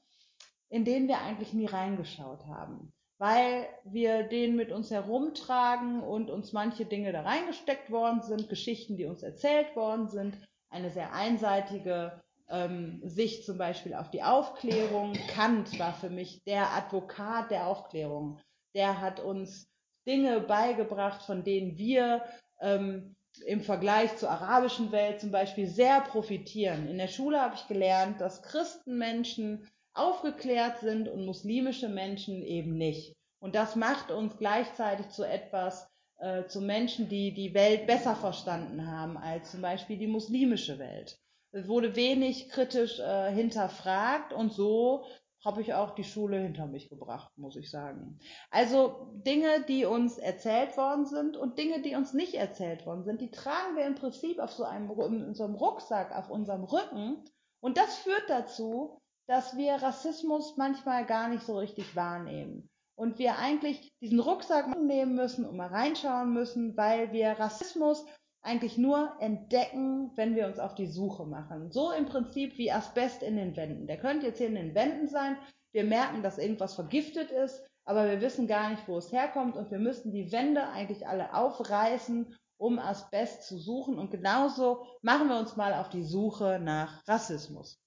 [0.69, 2.93] in den wir eigentlich nie reingeschaut haben.
[3.23, 8.97] Weil wir den mit uns herumtragen und uns manche Dinge da reingesteckt worden sind, Geschichten,
[8.97, 10.37] die uns erzählt worden sind,
[10.71, 15.13] eine sehr einseitige ähm, Sicht zum Beispiel auf die Aufklärung.
[15.29, 18.41] Kant war für mich der Advokat der Aufklärung.
[18.75, 19.69] Der hat uns
[20.05, 22.25] Dinge beigebracht, von denen wir
[22.61, 23.15] ähm,
[23.47, 26.89] im Vergleich zur arabischen Welt zum Beispiel sehr profitieren.
[26.89, 33.15] In der Schule habe ich gelernt, dass Christenmenschen aufgeklärt sind und muslimische Menschen eben nicht.
[33.41, 38.91] Und das macht uns gleichzeitig zu etwas, äh, zu Menschen, die die Welt besser verstanden
[38.91, 41.19] haben als zum Beispiel die muslimische Welt.
[41.51, 45.05] Es wurde wenig kritisch äh, hinterfragt und so
[45.45, 48.21] habe ich auch die Schule hinter mich gebracht, muss ich sagen.
[48.51, 53.21] Also Dinge, die uns erzählt worden sind und Dinge, die uns nicht erzählt worden sind,
[53.21, 57.25] die tragen wir im Prinzip auf so einem, in so einem Rucksack auf unserem Rücken.
[57.61, 59.01] Und das führt dazu,
[59.33, 62.69] dass wir Rassismus manchmal gar nicht so richtig wahrnehmen.
[62.95, 68.05] Und wir eigentlich diesen Rucksack nehmen müssen und mal reinschauen müssen, weil wir Rassismus
[68.43, 71.71] eigentlich nur entdecken, wenn wir uns auf die Suche machen.
[71.71, 73.87] So im Prinzip wie Asbest in den Wänden.
[73.87, 75.39] Der könnte jetzt hier in den Wänden sein.
[75.73, 79.71] Wir merken, dass irgendwas vergiftet ist, aber wir wissen gar nicht, wo es herkommt und
[79.71, 83.99] wir müssten die Wände eigentlich alle aufreißen, um Asbest zu suchen.
[83.99, 87.82] Und genauso machen wir uns mal auf die Suche nach Rassismus.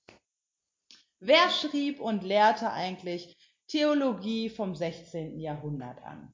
[1.20, 3.36] Wer schrieb und lehrte eigentlich
[3.68, 5.40] Theologie vom 16.
[5.40, 6.34] Jahrhundert an?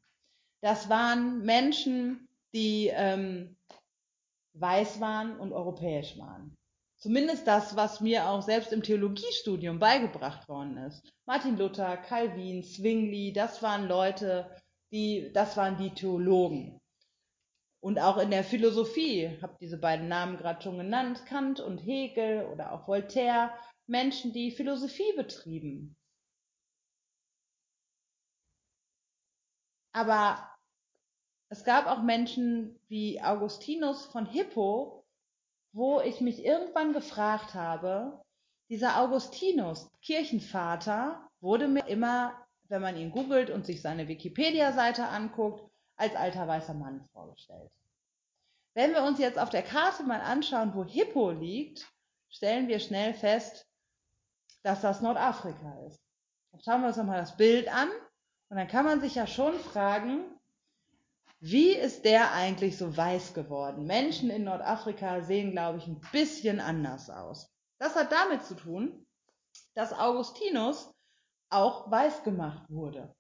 [0.62, 3.56] Das waren Menschen, die ähm,
[4.54, 6.56] weiß waren und europäisch waren.
[6.98, 11.02] Zumindest das, was mir auch selbst im Theologiestudium beigebracht worden ist.
[11.26, 14.56] Martin Luther, Calvin, Zwingli, das waren Leute,
[14.92, 16.80] die, das waren die Theologen.
[17.84, 22.46] Und auch in der Philosophie, habe diese beiden Namen gerade schon genannt, Kant und Hegel
[22.46, 23.52] oder auch Voltaire,
[23.92, 25.98] Menschen, die Philosophie betrieben.
[29.94, 30.50] Aber
[31.50, 35.06] es gab auch Menschen wie Augustinus von Hippo,
[35.74, 38.24] wo ich mich irgendwann gefragt habe,
[38.70, 45.70] dieser Augustinus, Kirchenvater, wurde mir immer, wenn man ihn googelt und sich seine Wikipedia-Seite anguckt,
[45.98, 47.70] als alter weißer Mann vorgestellt.
[48.74, 51.92] Wenn wir uns jetzt auf der Karte mal anschauen, wo Hippo liegt,
[52.30, 53.68] stellen wir schnell fest,
[54.64, 56.00] dass das Nordafrika ist.
[56.52, 57.90] Dann schauen wir uns nochmal das Bild an
[58.50, 60.26] und dann kann man sich ja schon fragen,
[61.40, 63.86] wie ist der eigentlich so weiß geworden?
[63.86, 67.50] Menschen in Nordafrika sehen, glaube ich, ein bisschen anders aus.
[67.80, 69.08] Das hat damit zu tun,
[69.74, 70.94] dass Augustinus
[71.50, 73.16] auch weiß gemacht wurde.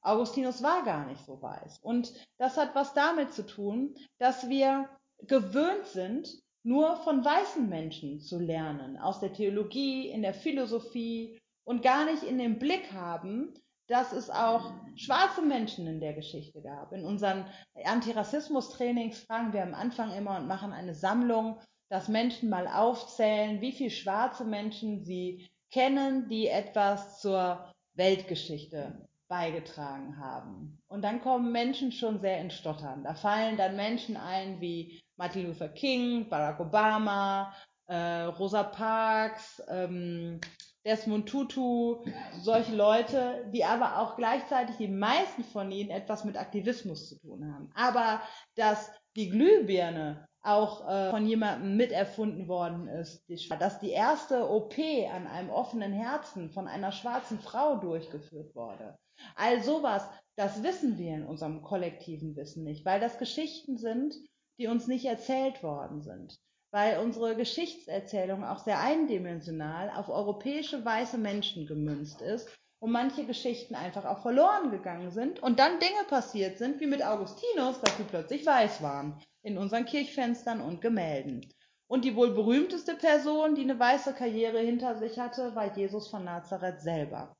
[0.00, 1.80] Augustinus war gar nicht so weiß.
[1.80, 4.88] Und das hat was damit zu tun, dass wir
[5.22, 6.28] gewöhnt sind,
[6.64, 12.22] nur von weißen Menschen zu lernen, aus der Theologie, in der Philosophie und gar nicht
[12.22, 13.54] in den Blick haben,
[13.88, 16.92] dass es auch schwarze Menschen in der Geschichte gab.
[16.92, 17.46] In unseren
[17.84, 21.58] Antirassismus-Trainings fragen wir am Anfang immer und machen eine Sammlung,
[21.90, 30.18] dass Menschen mal aufzählen, wie viele schwarze Menschen sie kennen, die etwas zur Weltgeschichte beigetragen
[30.18, 30.78] haben.
[30.88, 33.04] Und dann kommen Menschen schon sehr ins Stottern.
[33.04, 37.52] Da fallen dann Menschen ein wie Martin Luther King, Barack Obama,
[37.86, 40.40] äh, Rosa Parks, ähm,
[40.84, 42.04] Desmond Tutu,
[42.40, 47.52] solche Leute, die aber auch gleichzeitig die meisten von ihnen etwas mit Aktivismus zu tun
[47.52, 47.70] haben.
[47.74, 48.22] Aber
[48.54, 53.24] dass die Glühbirne auch äh, von jemandem miterfunden worden ist,
[53.58, 54.78] dass die erste OP
[55.12, 58.96] an einem offenen Herzen von einer schwarzen Frau durchgeführt wurde.
[59.34, 64.14] All sowas, das wissen wir in unserem kollektiven Wissen nicht, weil das Geschichten sind,
[64.58, 66.38] die uns nicht erzählt worden sind
[66.70, 73.74] weil unsere Geschichtserzählung auch sehr eindimensional auf europäische weiße Menschen gemünzt ist und manche Geschichten
[73.74, 78.04] einfach auch verloren gegangen sind und dann Dinge passiert sind, wie mit Augustinus, dass sie
[78.04, 81.40] plötzlich weiß waren in unseren Kirchfenstern und Gemälden.
[81.86, 86.24] Und die wohl berühmteste Person, die eine weiße Karriere hinter sich hatte, war Jesus von
[86.24, 87.34] Nazareth selber.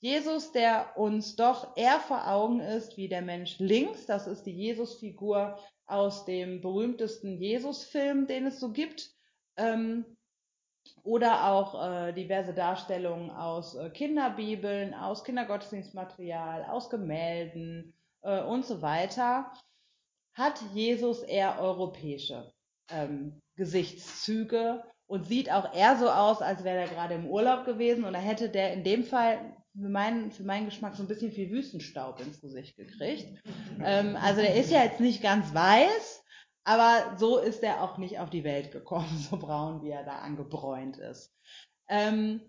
[0.00, 4.56] Jesus, der uns doch eher vor Augen ist wie der Mensch links, das ist die
[4.56, 9.10] Jesusfigur aus dem berühmtesten Jesus-Film, den es so gibt,
[9.58, 10.16] ähm,
[11.02, 18.80] oder auch äh, diverse Darstellungen aus äh, Kinderbibeln, aus Kindergottesdienstmaterial, aus Gemälden äh, und so
[18.80, 19.52] weiter,
[20.32, 22.50] hat Jesus eher europäische
[22.90, 24.82] ähm, Gesichtszüge?
[25.06, 28.04] Und sieht auch eher so aus, als wäre er gerade im Urlaub gewesen.
[28.04, 31.32] Und da hätte der in dem Fall für meinen, für meinen Geschmack so ein bisschen
[31.32, 33.26] viel Wüstenstaub ins Gesicht gekriegt.
[33.82, 36.24] Ähm, also der ist ja jetzt nicht ganz weiß,
[36.64, 40.18] aber so ist er auch nicht auf die Welt gekommen, so braun, wie er da
[40.18, 41.34] angebräunt ist.
[41.88, 42.40] Ähm,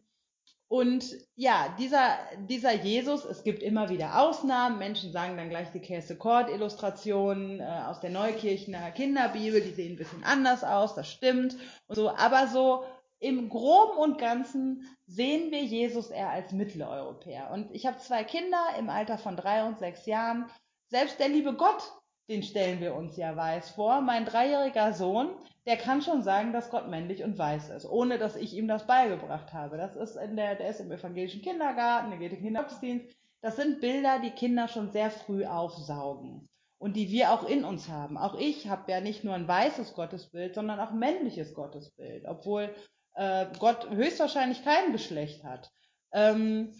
[0.72, 1.04] und
[1.36, 2.18] ja, dieser,
[2.48, 4.80] dieser Jesus, es gibt immer wieder Ausnahmen.
[4.80, 10.24] Menschen sagen dann gleich die Käse-Kord-Illustrationen äh, aus der Neukirchener Kinderbibel, die sehen ein bisschen
[10.24, 11.58] anders aus, das stimmt.
[11.88, 12.86] Und so, aber so
[13.22, 17.52] im Groben und Ganzen sehen wir Jesus eher als Mitteleuropäer.
[17.52, 20.50] Und ich habe zwei Kinder im Alter von drei und sechs Jahren.
[20.88, 21.84] Selbst der liebe Gott,
[22.30, 24.02] den stellen wir uns ja weiß vor.
[24.02, 25.30] Mein dreijähriger Sohn,
[25.68, 28.88] der kann schon sagen, dass Gott männlich und weiß ist, ohne dass ich ihm das
[28.88, 29.78] beigebracht habe.
[29.78, 33.16] Das ist in der, der ist im evangelischen Kindergarten, der geht in den Kindergottesdienst.
[33.42, 37.88] Das sind Bilder, die Kinder schon sehr früh aufsaugen und die wir auch in uns
[37.88, 38.18] haben.
[38.18, 42.74] Auch ich habe ja nicht nur ein weißes Gottesbild, sondern auch männliches Gottesbild, obwohl
[43.16, 45.72] äh, Gott höchstwahrscheinlich kein Geschlecht hat.
[46.14, 46.74] Ähm,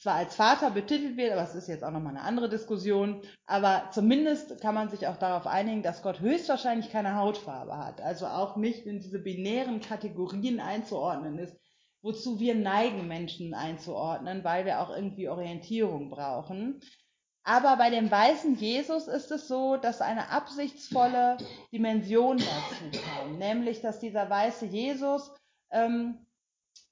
[0.00, 3.90] zwar als Vater betitelt wird, aber es ist jetzt auch nochmal eine andere Diskussion, aber
[3.92, 8.56] zumindest kann man sich auch darauf einigen, dass Gott höchstwahrscheinlich keine Hautfarbe hat, also auch
[8.56, 11.54] nicht in diese binären Kategorien einzuordnen ist,
[12.02, 16.80] wozu wir neigen, Menschen einzuordnen, weil wir auch irgendwie Orientierung brauchen.
[17.42, 21.36] Aber bei dem weißen Jesus ist es so, dass eine absichtsvolle
[21.72, 25.30] Dimension dazu kam, nämlich dass dieser weiße Jesus
[25.70, 26.26] ähm,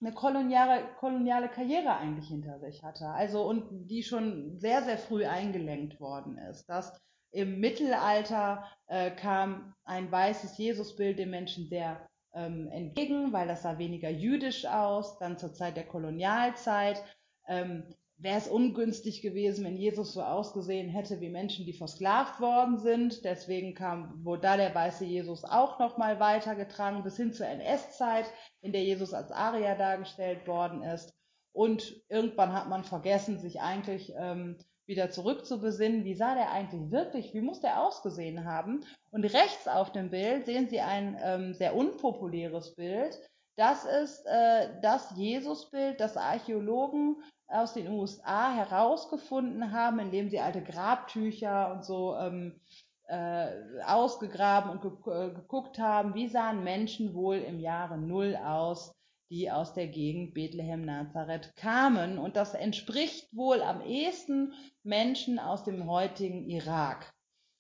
[0.00, 3.08] eine koloniale, koloniale Karriere eigentlich hinter sich hatte.
[3.08, 6.66] Also und die schon sehr, sehr früh eingelenkt worden ist.
[6.68, 13.62] Dass im Mittelalter äh, kam ein weißes Jesusbild den Menschen sehr ähm, entgegen, weil das
[13.62, 15.18] sah weniger jüdisch aus.
[15.18, 17.02] Dann zur Zeit der Kolonialzeit
[17.46, 17.84] ähm,
[18.20, 23.24] wäre es ungünstig gewesen, wenn Jesus so ausgesehen hätte wie Menschen, die versklavt worden sind.
[23.24, 28.26] Deswegen kam, wurde da der weiße Jesus auch nochmal weitergetragen bis hin zur NS-Zeit,
[28.60, 31.14] in der Jesus als Arier dargestellt worden ist.
[31.52, 37.34] Und irgendwann hat man vergessen, sich eigentlich ähm, wieder zurückzubesinnen, wie sah der eigentlich wirklich,
[37.34, 38.84] wie muss der ausgesehen haben.
[39.10, 43.16] Und rechts auf dem Bild sehen Sie ein ähm, sehr unpopuläres Bild.
[43.56, 47.16] Das ist äh, das Jesusbild, das Archäologen
[47.48, 52.60] aus den USA herausgefunden haben, indem sie alte Grabtücher und so ähm,
[53.08, 53.48] äh,
[53.86, 58.92] ausgegraben und ge äh, geguckt haben, wie sahen Menschen wohl im Jahre Null aus,
[59.30, 62.18] die aus der Gegend Bethlehem Nazareth kamen.
[62.18, 67.10] Und das entspricht wohl am ehesten Menschen aus dem heutigen Irak.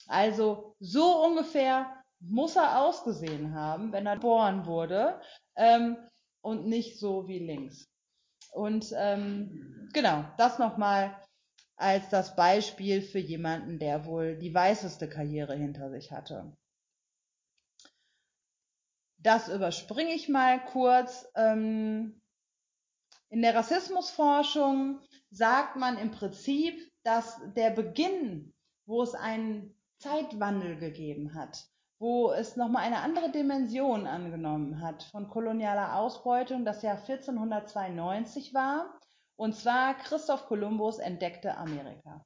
[0.06, 1.86] Also so ungefähr
[2.20, 5.20] muss er ausgesehen haben, wenn er geboren wurde,
[5.56, 5.96] ähm,
[6.40, 7.87] und nicht so wie links.
[8.58, 11.16] Und ähm, genau, das nochmal
[11.76, 16.56] als das Beispiel für jemanden, der wohl die weißeste Karriere hinter sich hatte.
[19.18, 21.28] Das überspringe ich mal kurz.
[21.36, 22.20] Ähm,
[23.28, 24.98] in der Rassismusforschung
[25.30, 28.52] sagt man im Prinzip, dass der Beginn,
[28.86, 31.64] wo es einen Zeitwandel gegeben hat,
[31.98, 38.98] wo es nochmal eine andere Dimension angenommen hat von kolonialer Ausbeutung, das Jahr 1492 war.
[39.36, 42.24] Und zwar Christoph Kolumbus entdeckte Amerika.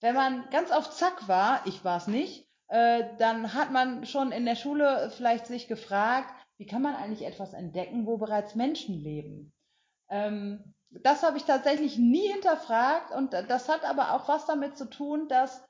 [0.00, 4.32] Wenn man ganz auf Zack war, ich war es nicht, äh, dann hat man schon
[4.32, 8.94] in der Schule vielleicht sich gefragt, wie kann man eigentlich etwas entdecken, wo bereits Menschen
[8.94, 9.52] leben?
[10.10, 14.88] Ähm, das habe ich tatsächlich nie hinterfragt und das hat aber auch was damit zu
[14.88, 15.63] tun, dass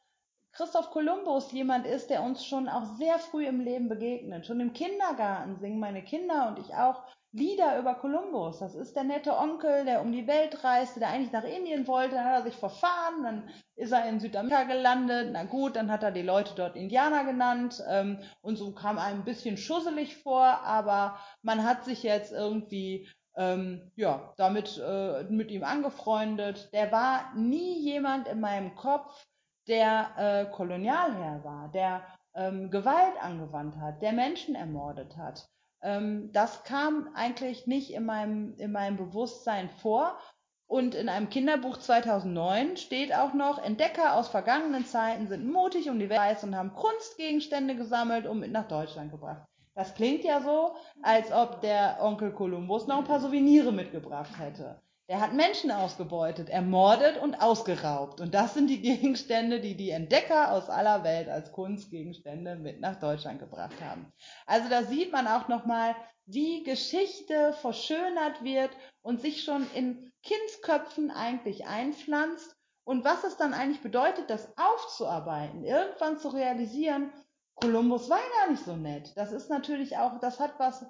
[0.57, 4.47] Christoph Kolumbus jemand ist, der uns schon auch sehr früh im Leben begegnet.
[4.47, 7.03] Schon im Kindergarten singen meine Kinder und ich auch
[7.33, 8.61] Lieder über Kolumbus.
[8.61, 12.15] Das ist der nette Onkel, der um die Welt reiste, der eigentlich nach Indien wollte,
[12.15, 15.31] dann hat er sich verfahren, dann ist er in Südamerika gelandet.
[15.33, 19.23] Na gut, dann hat er die Leute dort Indianer genannt ähm, und so kam einem
[19.23, 25.51] ein bisschen schusselig vor, aber man hat sich jetzt irgendwie ähm, ja, damit äh, mit
[25.51, 26.73] ihm angefreundet.
[26.73, 29.27] Der war nie jemand in meinem Kopf,
[29.69, 32.03] der äh, Kolonialherr war, der
[32.35, 35.49] ähm, Gewalt angewandt hat, der Menschen ermordet hat.
[35.83, 40.19] Ähm, das kam eigentlich nicht in meinem, in meinem Bewusstsein vor.
[40.67, 45.99] Und in einem Kinderbuch 2009 steht auch noch, Entdecker aus vergangenen Zeiten sind mutig um
[45.99, 49.47] die Welt und haben Kunstgegenstände gesammelt und mit nach Deutschland gebracht.
[49.75, 54.81] Das klingt ja so, als ob der Onkel Kolumbus noch ein paar Souvenire mitgebracht hätte.
[55.09, 58.21] Der hat Menschen ausgebeutet, ermordet und ausgeraubt.
[58.21, 62.99] Und das sind die Gegenstände, die die Entdecker aus aller Welt als Kunstgegenstände mit nach
[62.99, 64.13] Deutschland gebracht haben.
[64.47, 65.95] Also da sieht man auch nochmal,
[66.27, 68.71] wie Geschichte verschönert wird
[69.03, 75.65] und sich schon in Kindsköpfen eigentlich einpflanzt und was es dann eigentlich bedeutet, das aufzuarbeiten,
[75.65, 77.13] irgendwann zu realisieren,
[77.57, 79.13] Kolumbus war gar nicht so nett.
[79.17, 80.85] Das ist natürlich auch, das hat was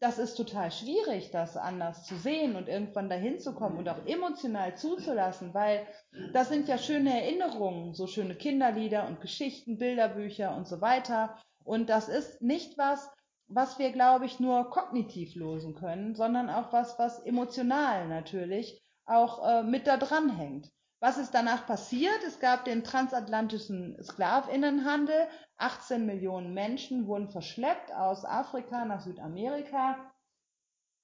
[0.00, 4.06] das ist total schwierig, das anders zu sehen und irgendwann dahin zu kommen und auch
[4.06, 5.86] emotional zuzulassen, weil
[6.32, 11.38] das sind ja schöne Erinnerungen, so schöne Kinderlieder und Geschichten, Bilderbücher und so weiter.
[11.64, 13.10] Und das ist nicht was,
[13.46, 19.46] was wir, glaube ich, nur kognitiv losen können, sondern auch was, was emotional natürlich auch
[19.46, 20.70] äh, mit da dran hängt.
[21.02, 22.22] Was ist danach passiert?
[22.26, 25.28] Es gab den transatlantischen Sklavinnenhandel.
[25.56, 29.96] 18 Millionen Menschen wurden verschleppt aus Afrika nach Südamerika.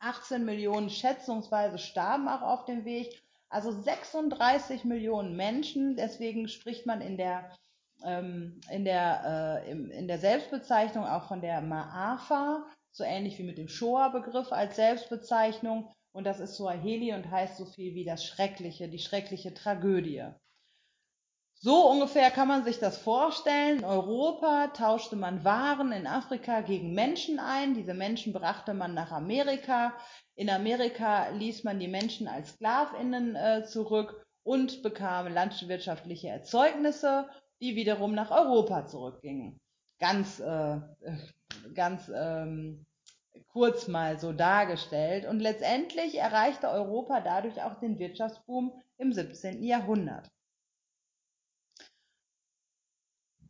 [0.01, 3.23] 18 Millionen schätzungsweise starben auch auf dem Weg.
[3.49, 5.97] Also 36 Millionen Menschen.
[5.97, 7.51] Deswegen spricht man in der,
[8.05, 13.57] ähm, in der, äh, in der Selbstbezeichnung auch von der Ma'afa, so ähnlich wie mit
[13.57, 18.89] dem Shoah-Begriff als Selbstbezeichnung und das ist Suaheli und heißt so viel wie das Schreckliche,
[18.89, 20.25] die schreckliche Tragödie.
[21.59, 23.81] So ungefähr kann man sich das vorstellen.
[23.81, 27.75] In Europa tauschte man Waren in Afrika gegen Menschen ein.
[27.75, 29.93] Diese Menschen brachte man nach Amerika.
[30.37, 37.29] In Amerika ließ man die Menschen als Sklavinnen äh, zurück und bekam landwirtschaftliche Erzeugnisse,
[37.61, 39.61] die wiederum nach Europa zurückgingen.
[39.99, 40.81] Ganz, äh,
[41.75, 42.86] ganz ähm,
[43.57, 45.25] kurz mal so dargestellt.
[45.25, 49.63] Und letztendlich erreichte Europa dadurch auch den Wirtschaftsboom im 17.
[49.63, 50.31] Jahrhundert.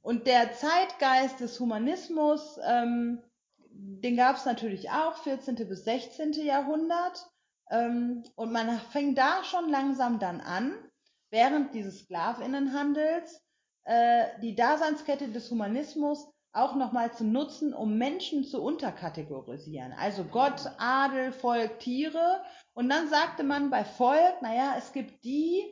[0.03, 3.21] Und der Zeitgeist des Humanismus, ähm,
[3.69, 5.57] den gab es natürlich auch 14.
[5.57, 6.35] bis 16.
[6.35, 7.29] Jahrhundert.
[7.73, 10.73] Ähm, und man fing da schon langsam dann an,
[11.31, 13.43] während dieses Sklavinnenhandels,
[13.83, 19.93] äh, die Daseinskette des Humanismus auch nochmal zu nutzen, um Menschen zu unterkategorisieren.
[19.93, 22.43] Also Gott, Adel, Volk, Tiere.
[22.73, 25.63] Und dann sagte man bei Volk, naja, es gibt die,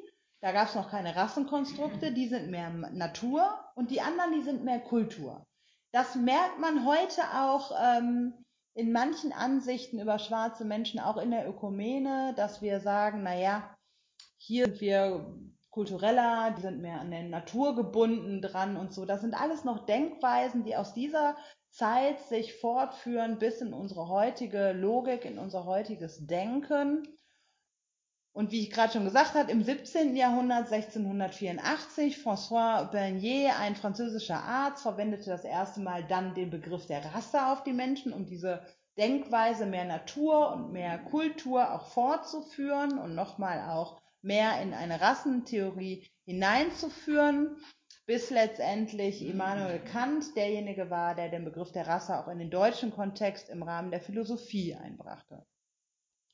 [0.40, 4.62] da gab es noch keine Rassenkonstrukte, die sind mehr Natur und die anderen, die sind
[4.62, 5.46] mehr Kultur.
[5.92, 8.34] Das merkt man heute auch ähm,
[8.74, 13.74] in manchen Ansichten über schwarze Menschen, auch in der Ökumene, dass wir sagen, naja,
[14.36, 15.34] hier sind wir
[15.74, 19.04] kultureller, die sind mehr an der Natur gebunden dran und so.
[19.04, 21.36] Das sind alles noch Denkweisen, die aus dieser
[21.70, 27.08] Zeit sich fortführen bis in unsere heutige Logik, in unser heutiges Denken.
[28.32, 30.14] Und wie ich gerade schon gesagt habe, im 17.
[30.14, 37.04] Jahrhundert, 1684, François Bernier, ein französischer Arzt, verwendete das erste Mal dann den Begriff der
[37.04, 38.64] Rasse auf die Menschen, um diese
[38.96, 46.08] Denkweise mehr Natur und mehr Kultur auch fortzuführen und nochmal auch mehr in eine Rassentheorie
[46.24, 47.56] hineinzuführen,
[48.06, 52.90] bis letztendlich Immanuel Kant derjenige war, der den Begriff der Rasse auch in den deutschen
[52.90, 55.44] Kontext im Rahmen der Philosophie einbrachte.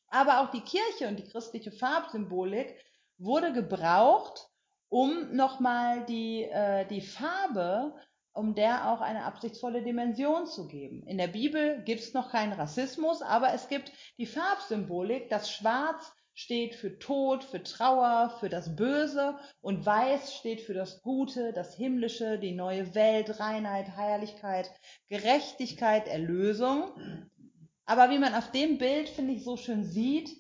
[0.09, 2.75] Aber auch die Kirche und die christliche Farbsymbolik
[3.19, 4.49] wurde gebraucht,
[4.89, 7.95] um nochmal die, äh, die Farbe,
[8.33, 11.07] um der auch eine absichtsvolle Dimension zu geben.
[11.07, 16.13] In der Bibel gibt es noch keinen Rassismus, aber es gibt die Farbsymbolik, dass Schwarz
[16.35, 21.75] steht für Tod, für Trauer, für das Böse und Weiß steht für das Gute, das
[21.75, 24.71] Himmlische, die neue Welt, Reinheit, Heiligkeit,
[25.09, 26.93] Gerechtigkeit, Erlösung.
[27.85, 30.31] Aber wie man auf dem Bild, finde ich, so schön sieht,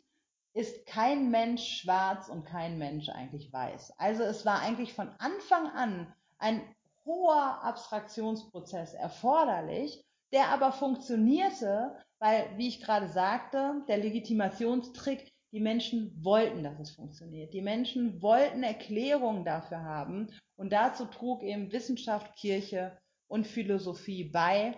[0.52, 3.92] ist kein Mensch schwarz und kein Mensch eigentlich weiß.
[3.98, 6.62] Also es war eigentlich von Anfang an ein
[7.04, 16.12] hoher Abstraktionsprozess erforderlich, der aber funktionierte, weil, wie ich gerade sagte, der Legitimationstrick, die Menschen
[16.22, 17.52] wollten, dass es funktioniert.
[17.52, 22.96] Die Menschen wollten Erklärungen dafür haben und dazu trug eben Wissenschaft, Kirche
[23.28, 24.76] und Philosophie bei.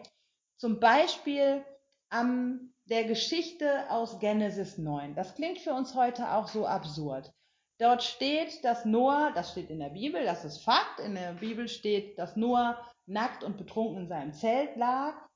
[0.57, 1.65] Zum Beispiel
[2.09, 5.15] am der Geschichte aus Genesis 9.
[5.15, 7.33] Das klingt für uns heute auch so absurd.
[7.79, 11.69] Dort steht, dass Noah, das steht in der Bibel, das ist Fakt, in der Bibel
[11.69, 15.32] steht, dass Noah nackt und betrunken in seinem Zelt lag ähm,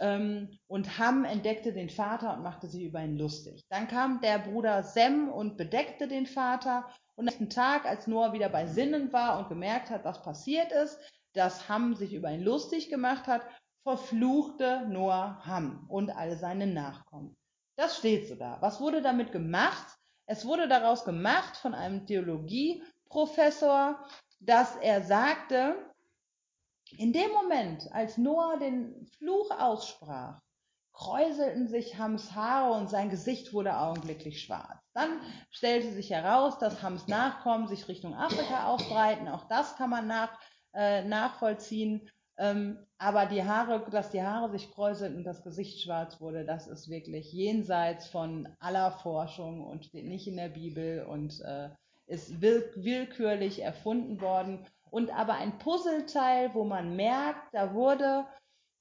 [0.00, 3.62] und Ham entdeckte den Vater und machte sich über ihn lustig.
[3.68, 8.32] Dann kam der Bruder Sem und bedeckte den Vater und am nächsten Tag, als Noah
[8.32, 11.00] wieder bei Sinnen war und gemerkt hat, was passiert ist,
[11.32, 13.42] dass Ham sich über ihn lustig gemacht hat,
[13.82, 17.36] verfluchte Noah Ham und alle seine Nachkommen.
[17.76, 18.58] Das steht so da.
[18.60, 19.98] Was wurde damit gemacht?
[20.26, 23.98] Es wurde daraus gemacht von einem Theologieprofessor,
[24.40, 25.87] dass er sagte,
[26.96, 30.40] in dem Moment, als Noah den Fluch aussprach,
[30.92, 34.82] kräuselten sich Hams Haare und sein Gesicht wurde augenblicklich schwarz.
[34.94, 35.20] Dann
[35.50, 39.28] stellte sich heraus, dass Hams Nachkommen sich Richtung Afrika ausbreiten.
[39.28, 40.36] Auch das kann man nach,
[40.74, 42.10] äh, nachvollziehen.
[42.36, 46.66] Ähm, aber die Haare, dass die Haare sich kräuselten und das Gesicht schwarz wurde, das
[46.66, 51.70] ist wirklich jenseits von aller Forschung und steht nicht in der Bibel und äh,
[52.06, 54.66] ist will willkürlich erfunden worden.
[54.90, 58.26] Und aber ein Puzzleteil, wo man merkt, da wurde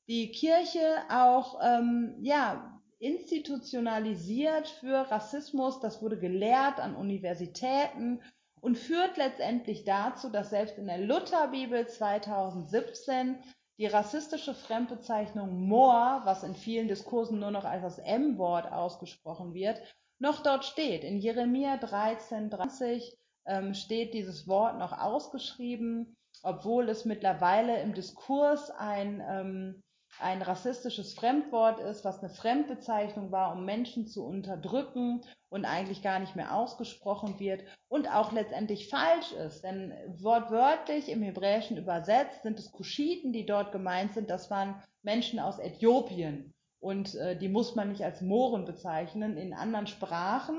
[0.08, 8.22] die Kirche auch ähm, ja, institutionalisiert für Rassismus, das wurde gelehrt an Universitäten
[8.62, 13.38] und führt letztendlich dazu, dass selbst in der Lutherbibel 2017
[13.80, 19.80] die rassistische Fremdbezeichnung Moor, was in vielen Diskursen nur noch als das M-Wort ausgesprochen wird,
[20.20, 21.04] noch dort steht.
[21.04, 23.16] In Jeremia 13, 30
[23.48, 29.84] ähm, steht dieses Wort noch ausgeschrieben, obwohl es mittlerweile im Diskurs ein ähm,
[30.20, 36.20] ein rassistisches Fremdwort ist, was eine Fremdbezeichnung war, um Menschen zu unterdrücken und eigentlich gar
[36.20, 39.64] nicht mehr ausgesprochen wird und auch letztendlich falsch ist.
[39.64, 44.30] Denn wortwörtlich im Hebräischen übersetzt sind es Kuschiten, die dort gemeint sind.
[44.30, 49.38] Das waren Menschen aus Äthiopien und äh, die muss man nicht als Mohren bezeichnen.
[49.38, 50.58] In anderen Sprachen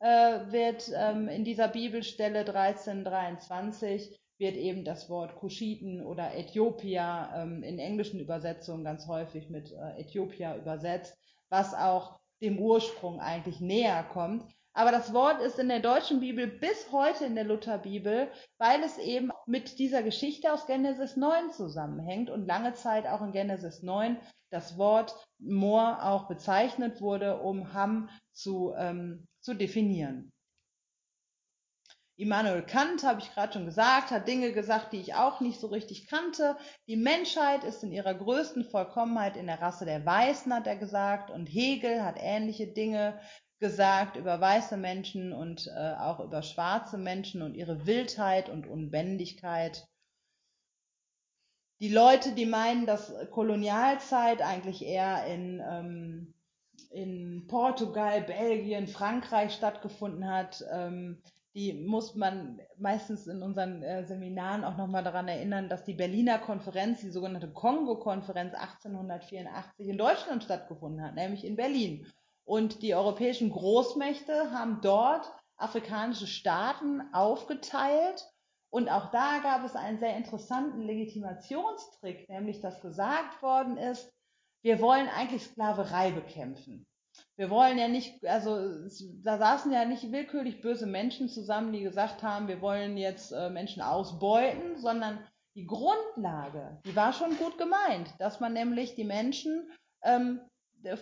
[0.00, 7.78] wird ähm, in dieser Bibelstelle 1323 wird eben das Wort Kuschiten oder Äthiopier ähm, in
[7.78, 11.18] englischen Übersetzungen ganz häufig mit äh, Äthiopia übersetzt,
[11.48, 14.44] was auch dem Ursprung eigentlich näher kommt.
[14.74, 18.96] Aber das Wort ist in der deutschen Bibel bis heute in der Lutherbibel, weil es
[18.98, 24.18] eben mit dieser Geschichte aus Genesis 9 zusammenhängt und lange Zeit auch in Genesis 9
[24.50, 30.30] das Wort Moor auch bezeichnet wurde, um Ham zu, ähm, zu definieren.
[32.16, 35.68] Immanuel Kant, habe ich gerade schon gesagt, hat Dinge gesagt, die ich auch nicht so
[35.68, 36.58] richtig kannte.
[36.86, 41.30] Die Menschheit ist in ihrer größten Vollkommenheit in der Rasse der Weißen, hat er gesagt.
[41.30, 43.18] Und Hegel hat ähnliche Dinge
[43.58, 49.88] gesagt über weiße Menschen und äh, auch über schwarze Menschen und ihre Wildheit und Unbändigkeit.
[51.80, 56.34] Die Leute, die meinen, dass Kolonialzeit eigentlich eher in, ähm,
[56.90, 61.22] in Portugal, Belgien, Frankreich stattgefunden hat, ähm,
[61.54, 66.38] die muss man meistens in unseren äh, Seminaren auch nochmal daran erinnern, dass die Berliner
[66.38, 72.06] Konferenz, die sogenannte Kongo-Konferenz 1884 in Deutschland stattgefunden hat, nämlich in Berlin.
[72.44, 78.30] Und die europäischen Großmächte haben dort afrikanische Staaten aufgeteilt.
[78.70, 84.12] Und auch da gab es einen sehr interessanten Legitimationstrick, nämlich dass gesagt worden ist,
[84.62, 86.86] wir wollen eigentlich Sklaverei bekämpfen
[87.36, 88.58] wir wollen ja nicht, also
[89.22, 93.48] da saßen ja nicht willkürlich böse Menschen zusammen, die gesagt haben, wir wollen jetzt äh,
[93.48, 99.70] Menschen ausbeuten, sondern die Grundlage, die war schon gut gemeint, dass man nämlich die Menschen
[100.02, 100.40] ähm,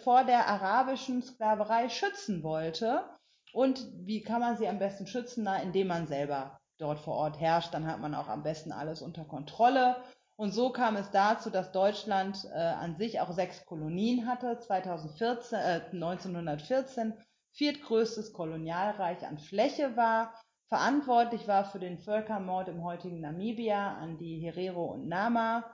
[0.03, 3.05] vor der arabischen Sklaverei schützen wollte.
[3.53, 5.45] Und wie kann man sie am besten schützen?
[5.45, 9.01] Na, indem man selber dort vor Ort herrscht, dann hat man auch am besten alles
[9.01, 9.97] unter Kontrolle
[10.37, 15.59] und so kam es dazu, dass Deutschland äh, an sich auch sechs Kolonien hatte, 2014,
[15.59, 17.14] äh, 1914
[17.53, 20.34] viertgrößtes Kolonialreich an Fläche war,
[20.68, 25.64] verantwortlich war für den Völkermord im heutigen Namibia an die Herero und Nama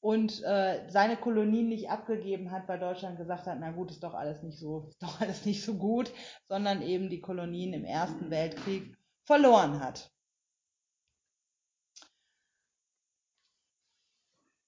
[0.00, 4.14] und äh, seine Kolonien nicht abgegeben hat, weil Deutschland gesagt hat, na gut, ist doch
[4.14, 6.10] alles nicht so, ist doch alles nicht so gut,
[6.48, 8.96] sondern eben die Kolonien im Ersten Weltkrieg
[9.26, 10.10] verloren hat.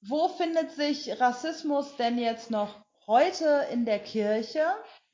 [0.01, 4.65] Wo findet sich Rassismus denn jetzt noch heute in der Kirche?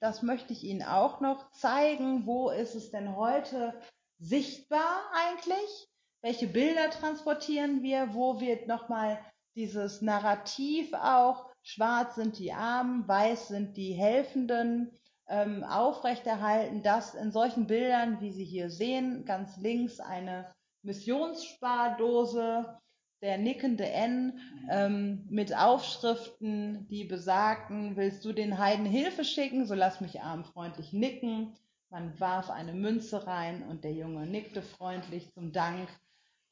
[0.01, 2.26] Das möchte ich Ihnen auch noch zeigen.
[2.26, 3.80] Wo ist es denn heute
[4.18, 5.89] sichtbar eigentlich?
[6.22, 8.14] Welche Bilder transportieren wir?
[8.14, 9.18] Wo wird nochmal
[9.57, 17.32] dieses Narrativ auch, schwarz sind die Armen, weiß sind die Helfenden, ähm, aufrechterhalten, dass in
[17.32, 22.78] solchen Bildern, wie Sie hier sehen, ganz links eine Missionsspardose,
[23.25, 24.39] der nickende N
[24.70, 30.45] ähm, mit Aufschriften, die besagten, willst du den Heiden Hilfe schicken, so lass mich arm
[30.45, 31.55] freundlich nicken.
[31.89, 35.89] Man warf eine Münze rein und der Junge nickte freundlich zum Dank.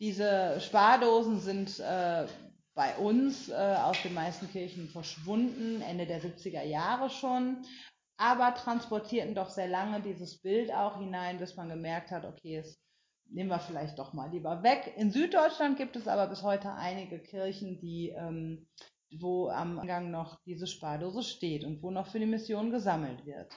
[0.00, 2.26] Diese Spardosen sind äh,
[2.74, 7.66] bei uns äh, aus den meisten Kirchen verschwunden, Ende der 70er Jahre schon,
[8.16, 12.81] aber transportierten doch sehr lange dieses Bild auch hinein, bis man gemerkt hat, okay, es
[13.32, 14.94] nehmen wir vielleicht doch mal lieber weg.
[14.96, 18.68] In Süddeutschland gibt es aber bis heute einige Kirchen, die, ähm,
[19.20, 23.52] wo am Gang noch diese Spardose steht und wo noch für die Mission gesammelt wird.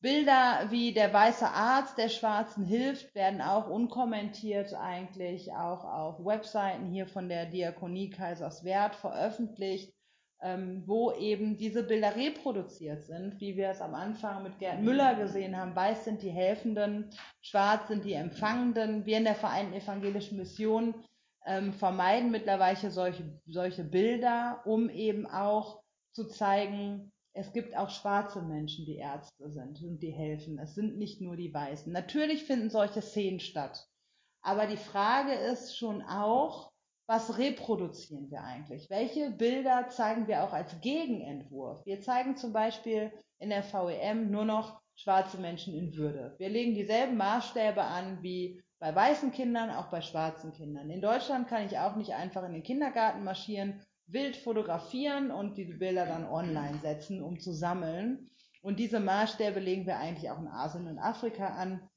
[0.00, 6.86] Bilder wie der weiße Arzt der Schwarzen hilft werden auch unkommentiert eigentlich auch auf Webseiten
[6.86, 9.92] hier von der Diakonie Kaiserswerth veröffentlicht
[10.40, 15.14] ähm, wo eben diese Bilder reproduziert sind, wie wir es am Anfang mit Gerd Müller
[15.16, 15.74] gesehen haben.
[15.74, 17.10] Weiß sind die Helfenden,
[17.40, 19.04] schwarz sind die Empfangenden.
[19.04, 20.94] Wir in der Vereinten Evangelischen Mission
[21.46, 25.82] ähm, vermeiden mittlerweile solche, solche Bilder, um eben auch
[26.12, 30.58] zu zeigen, es gibt auch schwarze Menschen, die Ärzte sind und die helfen.
[30.58, 31.92] Es sind nicht nur die Weißen.
[31.92, 33.86] Natürlich finden solche Szenen statt.
[34.42, 36.72] Aber die Frage ist schon auch,
[37.08, 38.90] was reproduzieren wir eigentlich?
[38.90, 41.84] Welche Bilder zeigen wir auch als Gegenentwurf?
[41.86, 46.34] Wir zeigen zum Beispiel in der VEM nur noch schwarze Menschen in Würde.
[46.38, 50.90] Wir legen dieselben Maßstäbe an wie bei weißen Kindern, auch bei schwarzen Kindern.
[50.90, 55.64] In Deutschland kann ich auch nicht einfach in den Kindergarten marschieren, wild fotografieren und die
[55.64, 58.30] Bilder dann online setzen, um zu sammeln.
[58.60, 61.88] Und diese Maßstäbe legen wir eigentlich auch in Asien und Afrika an.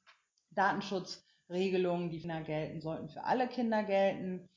[0.52, 4.48] Datenschutzregelungen, die gelten, sollten für alle Kinder gelten.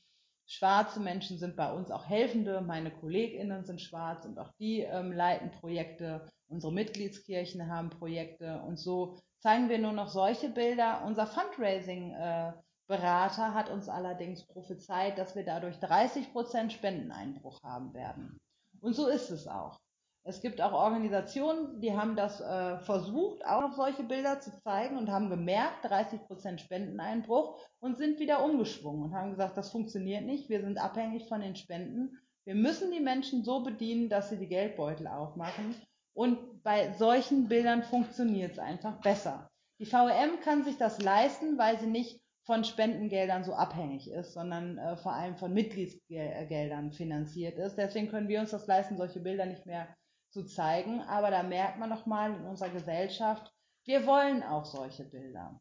[0.47, 2.61] Schwarze Menschen sind bei uns auch Helfende.
[2.61, 6.29] Meine KollegInnen sind schwarz und auch die ähm, leiten Projekte.
[6.47, 11.03] Unsere Mitgliedskirchen haben Projekte und so zeigen wir nur noch solche Bilder.
[11.05, 18.37] Unser Fundraising-Berater äh, hat uns allerdings prophezeit, dass wir dadurch 30 Prozent Spendeneinbruch haben werden.
[18.81, 19.79] Und so ist es auch.
[20.27, 24.97] Es gibt auch Organisationen, die haben das äh, versucht, auch noch solche Bilder zu zeigen
[24.97, 30.49] und haben gemerkt, 30% Spendeneinbruch und sind wieder umgeschwungen und haben gesagt, das funktioniert nicht,
[30.49, 32.17] wir sind abhängig von den Spenden.
[32.43, 35.75] Wir müssen die Menschen so bedienen, dass sie die Geldbeutel aufmachen.
[36.15, 39.47] Und bei solchen Bildern funktioniert es einfach besser.
[39.79, 44.79] Die VEM kann sich das leisten, weil sie nicht von Spendengeldern so abhängig ist, sondern
[44.79, 47.75] äh, vor allem von Mitgliedsgeldern finanziert ist.
[47.75, 49.87] Deswegen können wir uns das leisten, solche Bilder nicht mehr
[50.35, 51.01] zu zeigen.
[51.03, 53.51] Aber da merkt man nochmal in unserer Gesellschaft,
[53.85, 55.59] wir wollen auch solche Bilder.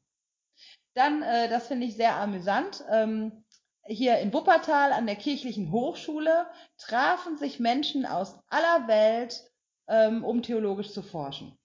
[0.95, 3.45] Dann, äh, das finde ich sehr amüsant, ähm,
[3.87, 6.47] hier in Wuppertal an der kirchlichen Hochschule
[6.79, 9.51] trafen sich Menschen aus aller Welt,
[9.89, 11.57] ähm, um theologisch zu forschen.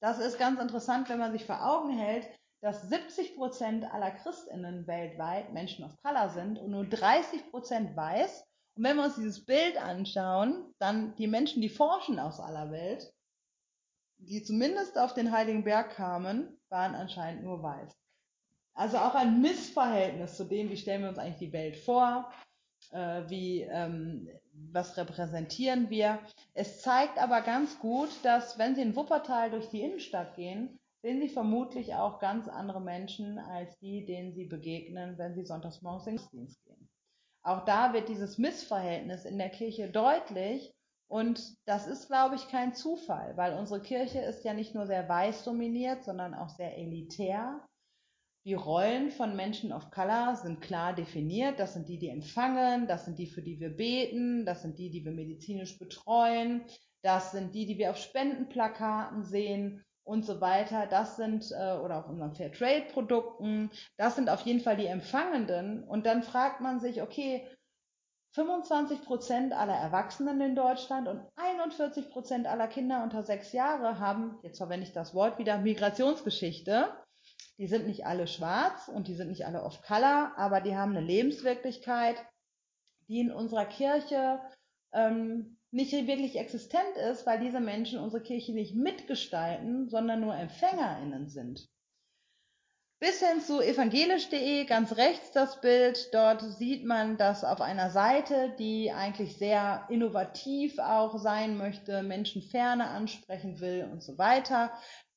[0.00, 2.28] Das ist ganz interessant, wenn man sich vor Augen hält,
[2.60, 8.44] dass 70 Prozent aller Christinnen weltweit Menschen of Color sind und nur 30 Prozent weiß
[8.76, 13.12] und wenn wir uns dieses Bild anschauen, dann die Menschen, die forschen aus aller Welt,
[14.18, 17.96] die zumindest auf den Heiligen Berg kamen, waren anscheinend nur weiß.
[18.74, 22.32] Also auch ein Missverhältnis zu dem, wie stellen wir uns eigentlich die Welt vor,
[22.90, 24.28] äh, wie, ähm,
[24.72, 26.18] was repräsentieren wir.
[26.54, 31.20] Es zeigt aber ganz gut, dass wenn Sie in Wuppertal durch die Innenstadt gehen, sehen
[31.20, 36.06] Sie vermutlich auch ganz andere Menschen als die, denen Sie begegnen, wenn Sie sonntags morgens
[36.08, 36.73] in den Dienst gehen.
[37.44, 40.72] Auch da wird dieses Missverhältnis in der Kirche deutlich
[41.08, 45.08] und das ist, glaube ich, kein Zufall, weil unsere Kirche ist ja nicht nur sehr
[45.08, 47.64] weiß dominiert, sondern auch sehr elitär.
[48.46, 51.58] Die Rollen von Menschen of Color sind klar definiert.
[51.58, 54.90] Das sind die, die empfangen, das sind die, für die wir beten, das sind die,
[54.90, 56.64] die wir medizinisch betreuen,
[57.02, 60.86] das sind die, die wir auf Spendenplakaten sehen und so weiter.
[60.86, 65.82] Das sind, äh, oder auch unseren Fairtrade-Produkten, das sind auf jeden Fall die Empfangenden.
[65.84, 67.48] Und dann fragt man sich, okay,
[68.34, 74.38] 25 Prozent aller Erwachsenen in Deutschland und 41 Prozent aller Kinder unter sechs Jahre haben,
[74.42, 76.92] jetzt verwende ich das Wort wieder, Migrationsgeschichte.
[77.58, 80.96] Die sind nicht alle schwarz und die sind nicht alle off color, aber die haben
[80.96, 82.16] eine Lebenswirklichkeit,
[83.06, 84.40] die in unserer Kirche
[84.92, 91.28] ähm, nicht wirklich existent ist, weil diese Menschen unsere Kirche nicht mitgestalten, sondern nur EmpfängerInnen
[91.28, 91.68] sind.
[93.00, 96.14] Bis hin zu evangelisch.de, ganz rechts das Bild.
[96.14, 102.40] Dort sieht man das auf einer Seite, die eigentlich sehr innovativ auch sein möchte, Menschen
[102.40, 104.72] ferne ansprechen will und so weiter.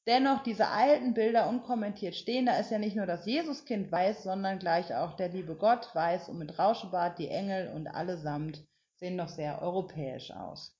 [0.07, 2.47] Dennoch diese alten Bilder unkommentiert stehen.
[2.47, 6.29] Da ist ja nicht nur das Jesuskind weiß, sondern gleich auch der liebe Gott weiß
[6.29, 8.65] und mit Rauschebart die Engel und allesamt
[8.97, 10.75] sehen noch sehr europäisch aus.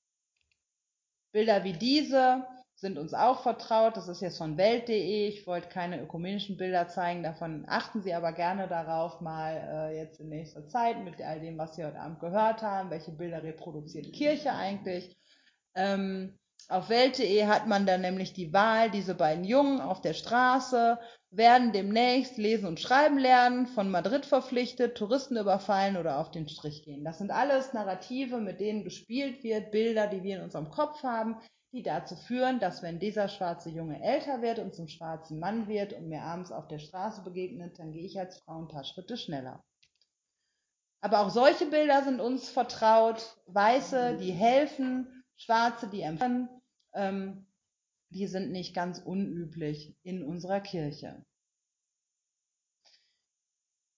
[1.32, 3.96] Bilder wie diese sind uns auch vertraut.
[3.96, 5.26] Das ist jetzt von Welt.de.
[5.28, 10.20] Ich wollte keine ökumenischen Bilder zeigen, davon achten Sie aber gerne darauf, mal äh, jetzt
[10.20, 14.12] in nächster Zeit mit all dem, was Sie heute Abend gehört haben, welche Bilder reproduziert
[14.12, 15.16] Kirche eigentlich.
[15.74, 16.38] Ähm,
[16.68, 20.98] auf Welt.de hat man dann nämlich die Wahl, diese beiden Jungen auf der Straße
[21.30, 26.82] werden demnächst lesen und schreiben lernen, von Madrid verpflichtet, Touristen überfallen oder auf den Strich
[26.84, 27.04] gehen.
[27.04, 31.36] Das sind alles Narrative, mit denen gespielt wird, Bilder, die wir in unserem Kopf haben,
[31.72, 35.92] die dazu führen, dass wenn dieser schwarze Junge älter wird und zum schwarzen Mann wird
[35.92, 39.18] und mir abends auf der Straße begegnet, dann gehe ich als Frau ein paar Schritte
[39.18, 39.62] schneller.
[41.00, 43.36] Aber auch solche Bilder sind uns vertraut.
[43.46, 46.48] Weiße, die helfen, Schwarze, die empfangen,
[46.94, 47.47] ähm,
[48.10, 51.24] die sind nicht ganz unüblich in unserer Kirche.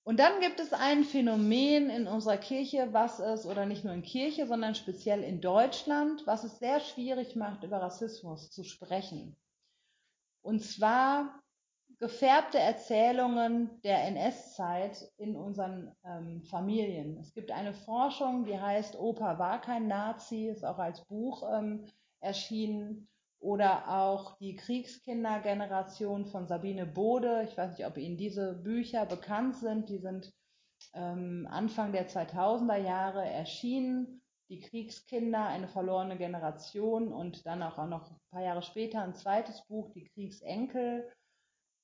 [0.02, 4.02] Und dann gibt es ein Phänomen in unserer Kirche, was es, oder nicht nur in
[4.02, 9.36] Kirche, sondern speziell in Deutschland, was es sehr schwierig macht, über Rassismus zu sprechen.
[10.42, 11.40] Und zwar
[11.98, 17.18] gefärbte Erzählungen der NS-Zeit in unseren ähm, Familien.
[17.18, 21.86] Es gibt eine Forschung, die heißt Opa war kein Nazi, ist auch als Buch ähm,
[22.20, 23.06] erschienen
[23.40, 27.46] oder auch die Kriegskindergeneration von Sabine Bode.
[27.48, 29.88] Ich weiß nicht, ob Ihnen diese Bücher bekannt sind.
[29.88, 30.32] Die sind
[30.94, 34.22] ähm, Anfang der 2000er Jahre erschienen.
[34.50, 39.64] Die Kriegskinder, eine verlorene Generation und dann auch, noch ein paar Jahre später ein zweites
[39.66, 41.10] Buch, die Kriegsenkel.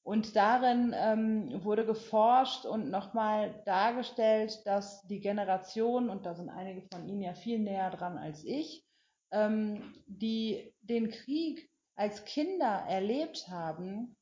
[0.05, 6.83] Und darin ähm, wurde geforscht und nochmal dargestellt, dass die Generation, und da sind einige
[6.93, 8.86] von Ihnen ja viel näher dran als ich,
[9.33, 14.17] ähm, die den Krieg als Kinder erlebt haben,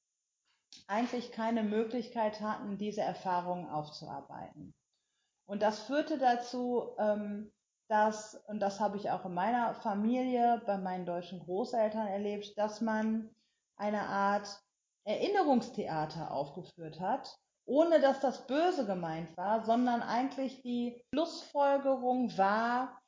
[0.87, 4.75] eigentlich keine Möglichkeit hatten, diese Erfahrungen aufzuarbeiten.
[5.47, 7.53] Und das führte dazu, ähm,
[7.89, 12.81] dass, und das habe ich auch in meiner Familie bei meinen deutschen Großeltern erlebt, dass
[12.81, 13.31] man
[13.77, 14.61] eine Art
[15.07, 22.99] Erinnerungstheater aufgeführt hat, ohne dass das böse gemeint war, sondern eigentlich die Schlussfolgerung war,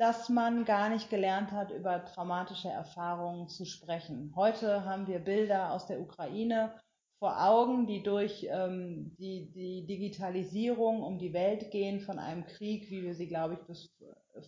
[0.00, 4.32] dass man gar nicht gelernt hat, über traumatische Erfahrungen zu sprechen.
[4.34, 6.74] Heute haben wir Bilder aus der Ukraine
[7.18, 12.90] vor Augen, die durch ähm, die, die Digitalisierung um die Welt gehen von einem Krieg,
[12.90, 13.94] wie wir sie, glaube ich, bis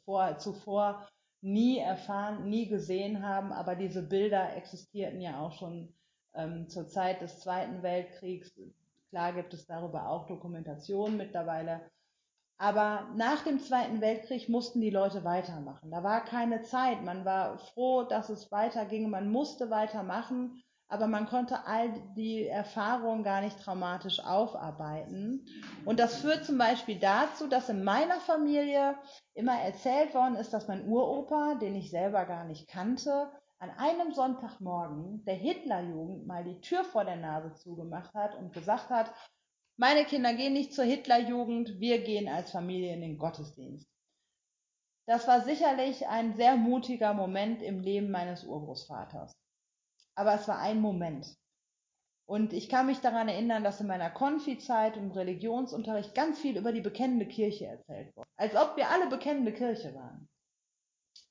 [0.07, 1.07] vor, zuvor
[1.43, 3.53] nie erfahren, nie gesehen haben.
[3.53, 5.93] Aber diese Bilder existierten ja auch schon
[6.33, 8.59] ähm, zur Zeit des Zweiten Weltkriegs.
[9.11, 11.83] Klar gibt es darüber auch Dokumentationen mittlerweile.
[12.63, 15.91] Aber nach dem Zweiten Weltkrieg mussten die Leute weitermachen.
[15.91, 17.03] Da war keine Zeit.
[17.03, 19.11] Man war froh, dass es weiterging.
[19.11, 25.45] Man musste weitermachen, aber man konnte all die Erfahrungen gar nicht traumatisch aufarbeiten.
[25.85, 28.95] Und das führt zum Beispiel dazu, dass in meiner Familie
[29.35, 34.13] immer erzählt worden ist, dass mein Uropa, den ich selber gar nicht kannte, an einem
[34.13, 39.13] Sonntagmorgen der Hitlerjugend mal die Tür vor der Nase zugemacht hat und gesagt hat,
[39.83, 43.91] meine Kinder gehen nicht zur Hitlerjugend, wir gehen als Familie in den Gottesdienst.
[45.09, 49.33] Das war sicherlich ein sehr mutiger Moment im Leben meines Urgroßvaters.
[50.15, 51.37] Aber es war ein Moment.
[52.27, 56.71] Und ich kann mich daran erinnern, dass in meiner Konfizeit im Religionsunterricht ganz viel über
[56.71, 58.29] die bekennende Kirche erzählt wurde.
[58.37, 60.29] Als ob wir alle bekennende Kirche waren.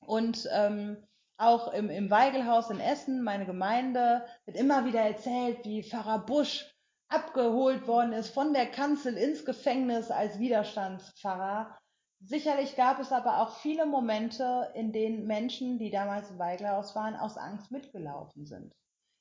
[0.00, 0.98] Und ähm,
[1.38, 6.71] auch im, im Weigelhaus in Essen, meine Gemeinde, wird immer wieder erzählt, wie Pfarrer Busch
[7.12, 11.76] abgeholt worden ist von der Kanzel ins Gefängnis als Widerstandspfarrer.
[12.24, 17.16] Sicherlich gab es aber auch viele Momente, in denen Menschen, die damals im Weiglerhaus waren,
[17.16, 18.72] aus Angst mitgelaufen sind.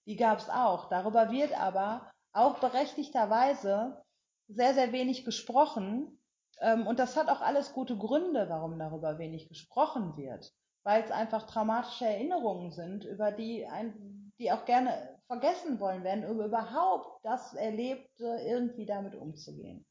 [0.08, 0.90] Die gab es auch.
[0.90, 4.04] Darüber wird aber auch berechtigterweise
[4.48, 6.20] sehr, sehr wenig gesprochen.
[6.60, 10.52] Ähm, und das hat auch alles gute Gründe, warum darüber wenig gesprochen wird.
[10.84, 16.26] Weil es einfach traumatische Erinnerungen sind, über die, ein, die auch gerne vergessen wollen werden,
[16.26, 19.86] um überhaupt das Erlebte irgendwie damit umzugehen.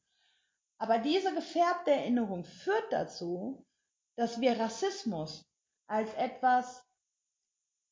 [0.77, 3.65] Aber diese gefärbte Erinnerung führt dazu,
[4.17, 5.43] dass wir Rassismus
[5.87, 6.85] als etwas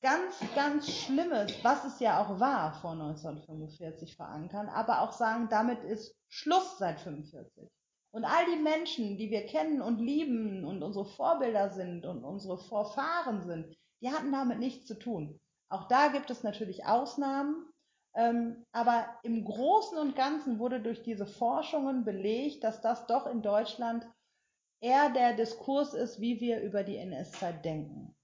[0.04, 5.84] ganz, ganz Schlimmes, was es ja auch war vor 1945 verankern, aber auch sagen, damit
[5.84, 7.68] ist Schluss seit 1945.
[8.12, 12.60] Und all die Menschen, die wir kennen und lieben und unsere Vorbilder sind und unsere
[12.60, 15.40] Vorfahren sind, die hatten damit nichts zu tun.
[15.70, 17.72] Auch da gibt es natürlich Ausnahmen,
[18.16, 23.42] ähm, aber im Großen und Ganzen wurde durch diese Forschungen belegt, dass das doch in
[23.42, 24.08] Deutschland
[24.82, 28.16] eher der Diskurs ist, wie wir über die NS-Zeit denken.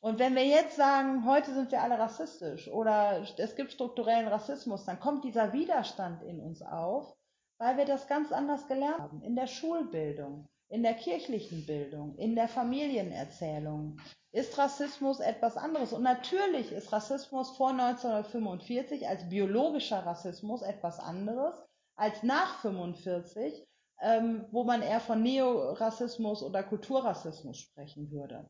[0.00, 4.84] Und wenn wir jetzt sagen, heute sind wir alle rassistisch oder es gibt strukturellen Rassismus,
[4.84, 7.16] dann kommt dieser Widerstand in uns auf,
[7.58, 9.22] weil wir das ganz anders gelernt haben.
[9.22, 14.00] In der Schulbildung, in der kirchlichen Bildung, in der Familienerzählung
[14.32, 15.92] ist Rassismus etwas anderes.
[15.92, 21.54] Und natürlich ist Rassismus vor 1945 als biologischer Rassismus etwas anderes
[21.94, 23.64] als nach 1945,
[24.02, 28.44] ähm, wo man eher von Neorassismus oder Kulturrassismus sprechen würde.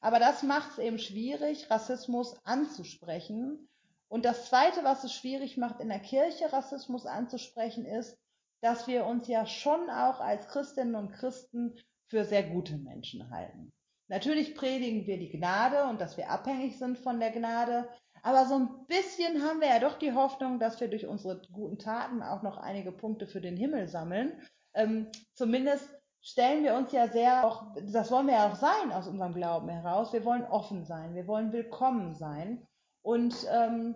[0.00, 3.68] Aber das macht es eben schwierig, Rassismus anzusprechen.
[4.06, 8.16] Und das Zweite, was es schwierig macht, in der Kirche Rassismus anzusprechen, ist,
[8.62, 11.74] dass wir uns ja schon auch als Christinnen und Christen
[12.08, 13.72] für sehr gute Menschen halten.
[14.08, 17.88] Natürlich predigen wir die Gnade und dass wir abhängig sind von der Gnade,
[18.22, 21.78] aber so ein bisschen haben wir ja doch die Hoffnung, dass wir durch unsere guten
[21.78, 24.40] Taten auch noch einige Punkte für den Himmel sammeln.
[24.74, 25.88] Ähm, zumindest
[26.22, 29.68] stellen wir uns ja sehr auch, das wollen wir ja auch sein aus unserem Glauben
[29.68, 30.12] heraus.
[30.12, 32.66] Wir wollen offen sein, wir wollen willkommen sein.
[33.02, 33.94] Und ähm,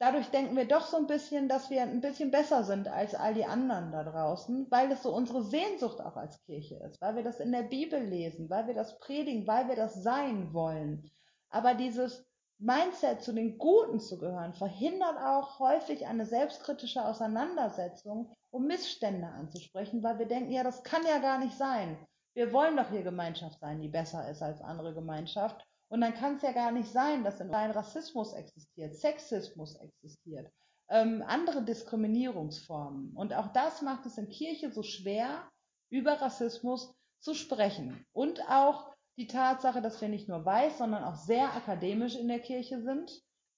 [0.00, 3.34] dadurch denken wir doch so ein bisschen, dass wir ein bisschen besser sind als all
[3.34, 7.22] die anderen da draußen, weil es so unsere Sehnsucht auch als Kirche ist, weil wir
[7.22, 11.08] das in der Bibel lesen, weil wir das predigen, weil wir das sein wollen.
[11.50, 12.26] Aber dieses
[12.58, 20.02] Mindset zu den Guten zu gehören, verhindert auch häufig eine selbstkritische Auseinandersetzung, um Missstände anzusprechen,
[20.02, 21.98] weil wir denken, ja, das kann ja gar nicht sein.
[22.34, 25.66] Wir wollen doch hier Gemeinschaft sein, die besser ist als andere Gemeinschaft.
[25.90, 30.48] Und dann kann es ja gar nicht sein, dass in ein Rassismus existiert, Sexismus existiert,
[30.88, 33.12] ähm, andere Diskriminierungsformen.
[33.16, 35.48] Und auch das macht es in Kirche so schwer,
[35.90, 38.06] über Rassismus zu sprechen.
[38.12, 42.40] Und auch die Tatsache, dass wir nicht nur weiß, sondern auch sehr akademisch in der
[42.40, 43.10] Kirche sind,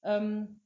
[0.02, 0.62] ähm,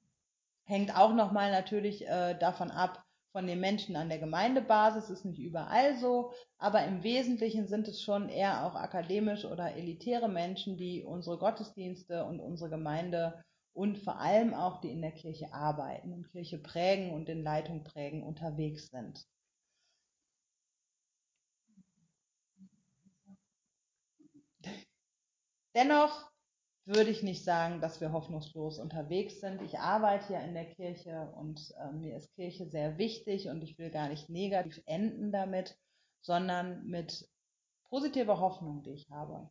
[0.63, 3.05] hängt auch nochmal natürlich äh, davon ab,
[3.37, 8.01] von den Menschen an der Gemeindebasis ist nicht überall so, aber im Wesentlichen sind es
[8.01, 14.19] schon eher auch akademisch oder elitäre Menschen, die unsere Gottesdienste und unsere Gemeinde und vor
[14.19, 18.89] allem auch die in der Kirche arbeiten und Kirche prägen und in Leitung prägen unterwegs
[18.89, 19.27] sind.
[25.75, 26.31] Dennoch
[26.87, 29.61] würde ich nicht sagen, dass wir hoffnungslos unterwegs sind.
[29.63, 33.77] Ich arbeite ja in der Kirche und äh, mir ist Kirche sehr wichtig und ich
[33.77, 35.77] will gar nicht negativ enden damit,
[36.23, 37.29] sondern mit
[37.89, 39.51] positiver Hoffnung, die ich habe.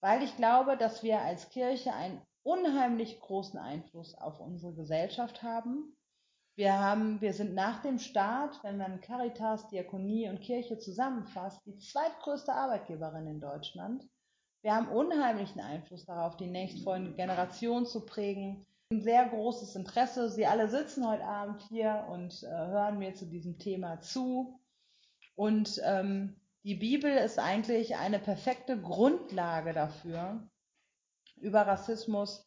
[0.00, 5.94] Weil ich glaube, dass wir als Kirche einen unheimlich großen Einfluss auf unsere Gesellschaft haben.
[6.56, 11.76] Wir haben, wir sind nach dem Staat, wenn man Caritas, Diakonie und Kirche zusammenfasst, die
[11.76, 14.08] zweitgrößte Arbeitgeberin in Deutschland.
[14.62, 18.66] Wir haben unheimlichen Einfluss darauf, die nächstfolgende Generation zu prägen.
[18.92, 20.28] Ein sehr großes Interesse.
[20.28, 24.60] Sie alle sitzen heute Abend hier und äh, hören mir zu diesem Thema zu.
[25.34, 30.46] Und ähm, die Bibel ist eigentlich eine perfekte Grundlage dafür,
[31.36, 32.46] über Rassismus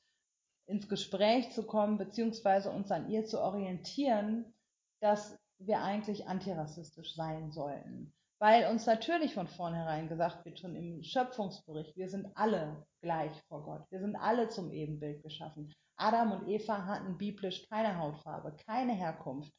[0.68, 4.54] ins Gespräch zu kommen, beziehungsweise uns an ihr zu orientieren,
[5.00, 11.02] dass wir eigentlich antirassistisch sein sollten weil uns natürlich von vornherein gesagt wird, schon im
[11.02, 13.90] Schöpfungsbericht, wir sind alle gleich vor Gott.
[13.90, 15.74] Wir sind alle zum Ebenbild geschaffen.
[15.96, 19.54] Adam und Eva hatten biblisch keine Hautfarbe, keine Herkunft.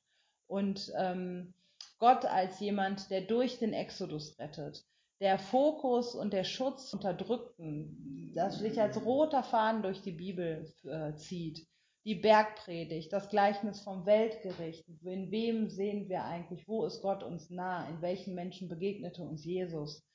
[0.47, 1.55] Und ähm,
[1.99, 4.85] Gott als jemand, der durch den Exodus rettet,
[5.19, 11.15] der Fokus und der Schutz Unterdrückten, das sich als roter Faden durch die Bibel äh,
[11.15, 11.67] zieht,
[12.05, 14.87] die Bergpredigt, das Gleichnis vom Weltgericht.
[15.03, 16.69] In wem sehen wir eigentlich?
[16.69, 17.89] Wo ist Gott uns nah?
[17.89, 20.07] In welchen Menschen begegnete uns Jesus?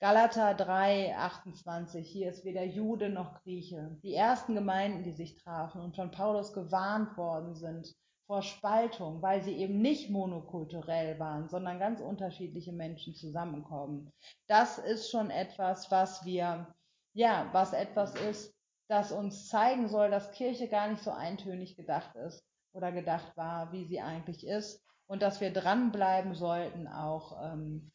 [0.00, 3.98] Galater 3, 28, hier ist weder Jude noch Grieche.
[4.02, 7.94] Die ersten Gemeinden, die sich trafen und von Paulus gewarnt worden sind
[8.26, 14.10] vor Spaltung, weil sie eben nicht monokulturell waren, sondern ganz unterschiedliche Menschen zusammenkommen.
[14.46, 16.72] Das ist schon etwas, was wir,
[17.12, 18.54] ja, was etwas ist,
[18.90, 23.72] das uns zeigen soll, dass Kirche gar nicht so eintönig gedacht ist oder gedacht war,
[23.72, 27.92] wie sie eigentlich ist und dass wir dranbleiben sollten, auch ähm,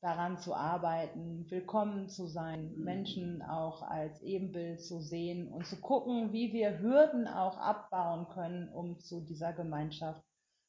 [0.00, 6.32] daran zu arbeiten, willkommen zu sein, Menschen auch als Ebenbild zu sehen und zu gucken,
[6.32, 10.22] wie wir Hürden auch abbauen können, um zu dieser Gemeinschaft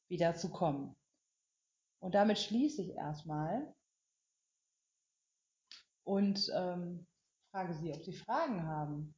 [0.08, 0.96] wieder zu kommen.
[2.00, 3.72] Und damit schließe ich erstmal
[6.02, 7.06] und ähm,
[7.52, 9.14] frage Sie, ob Sie Fragen haben.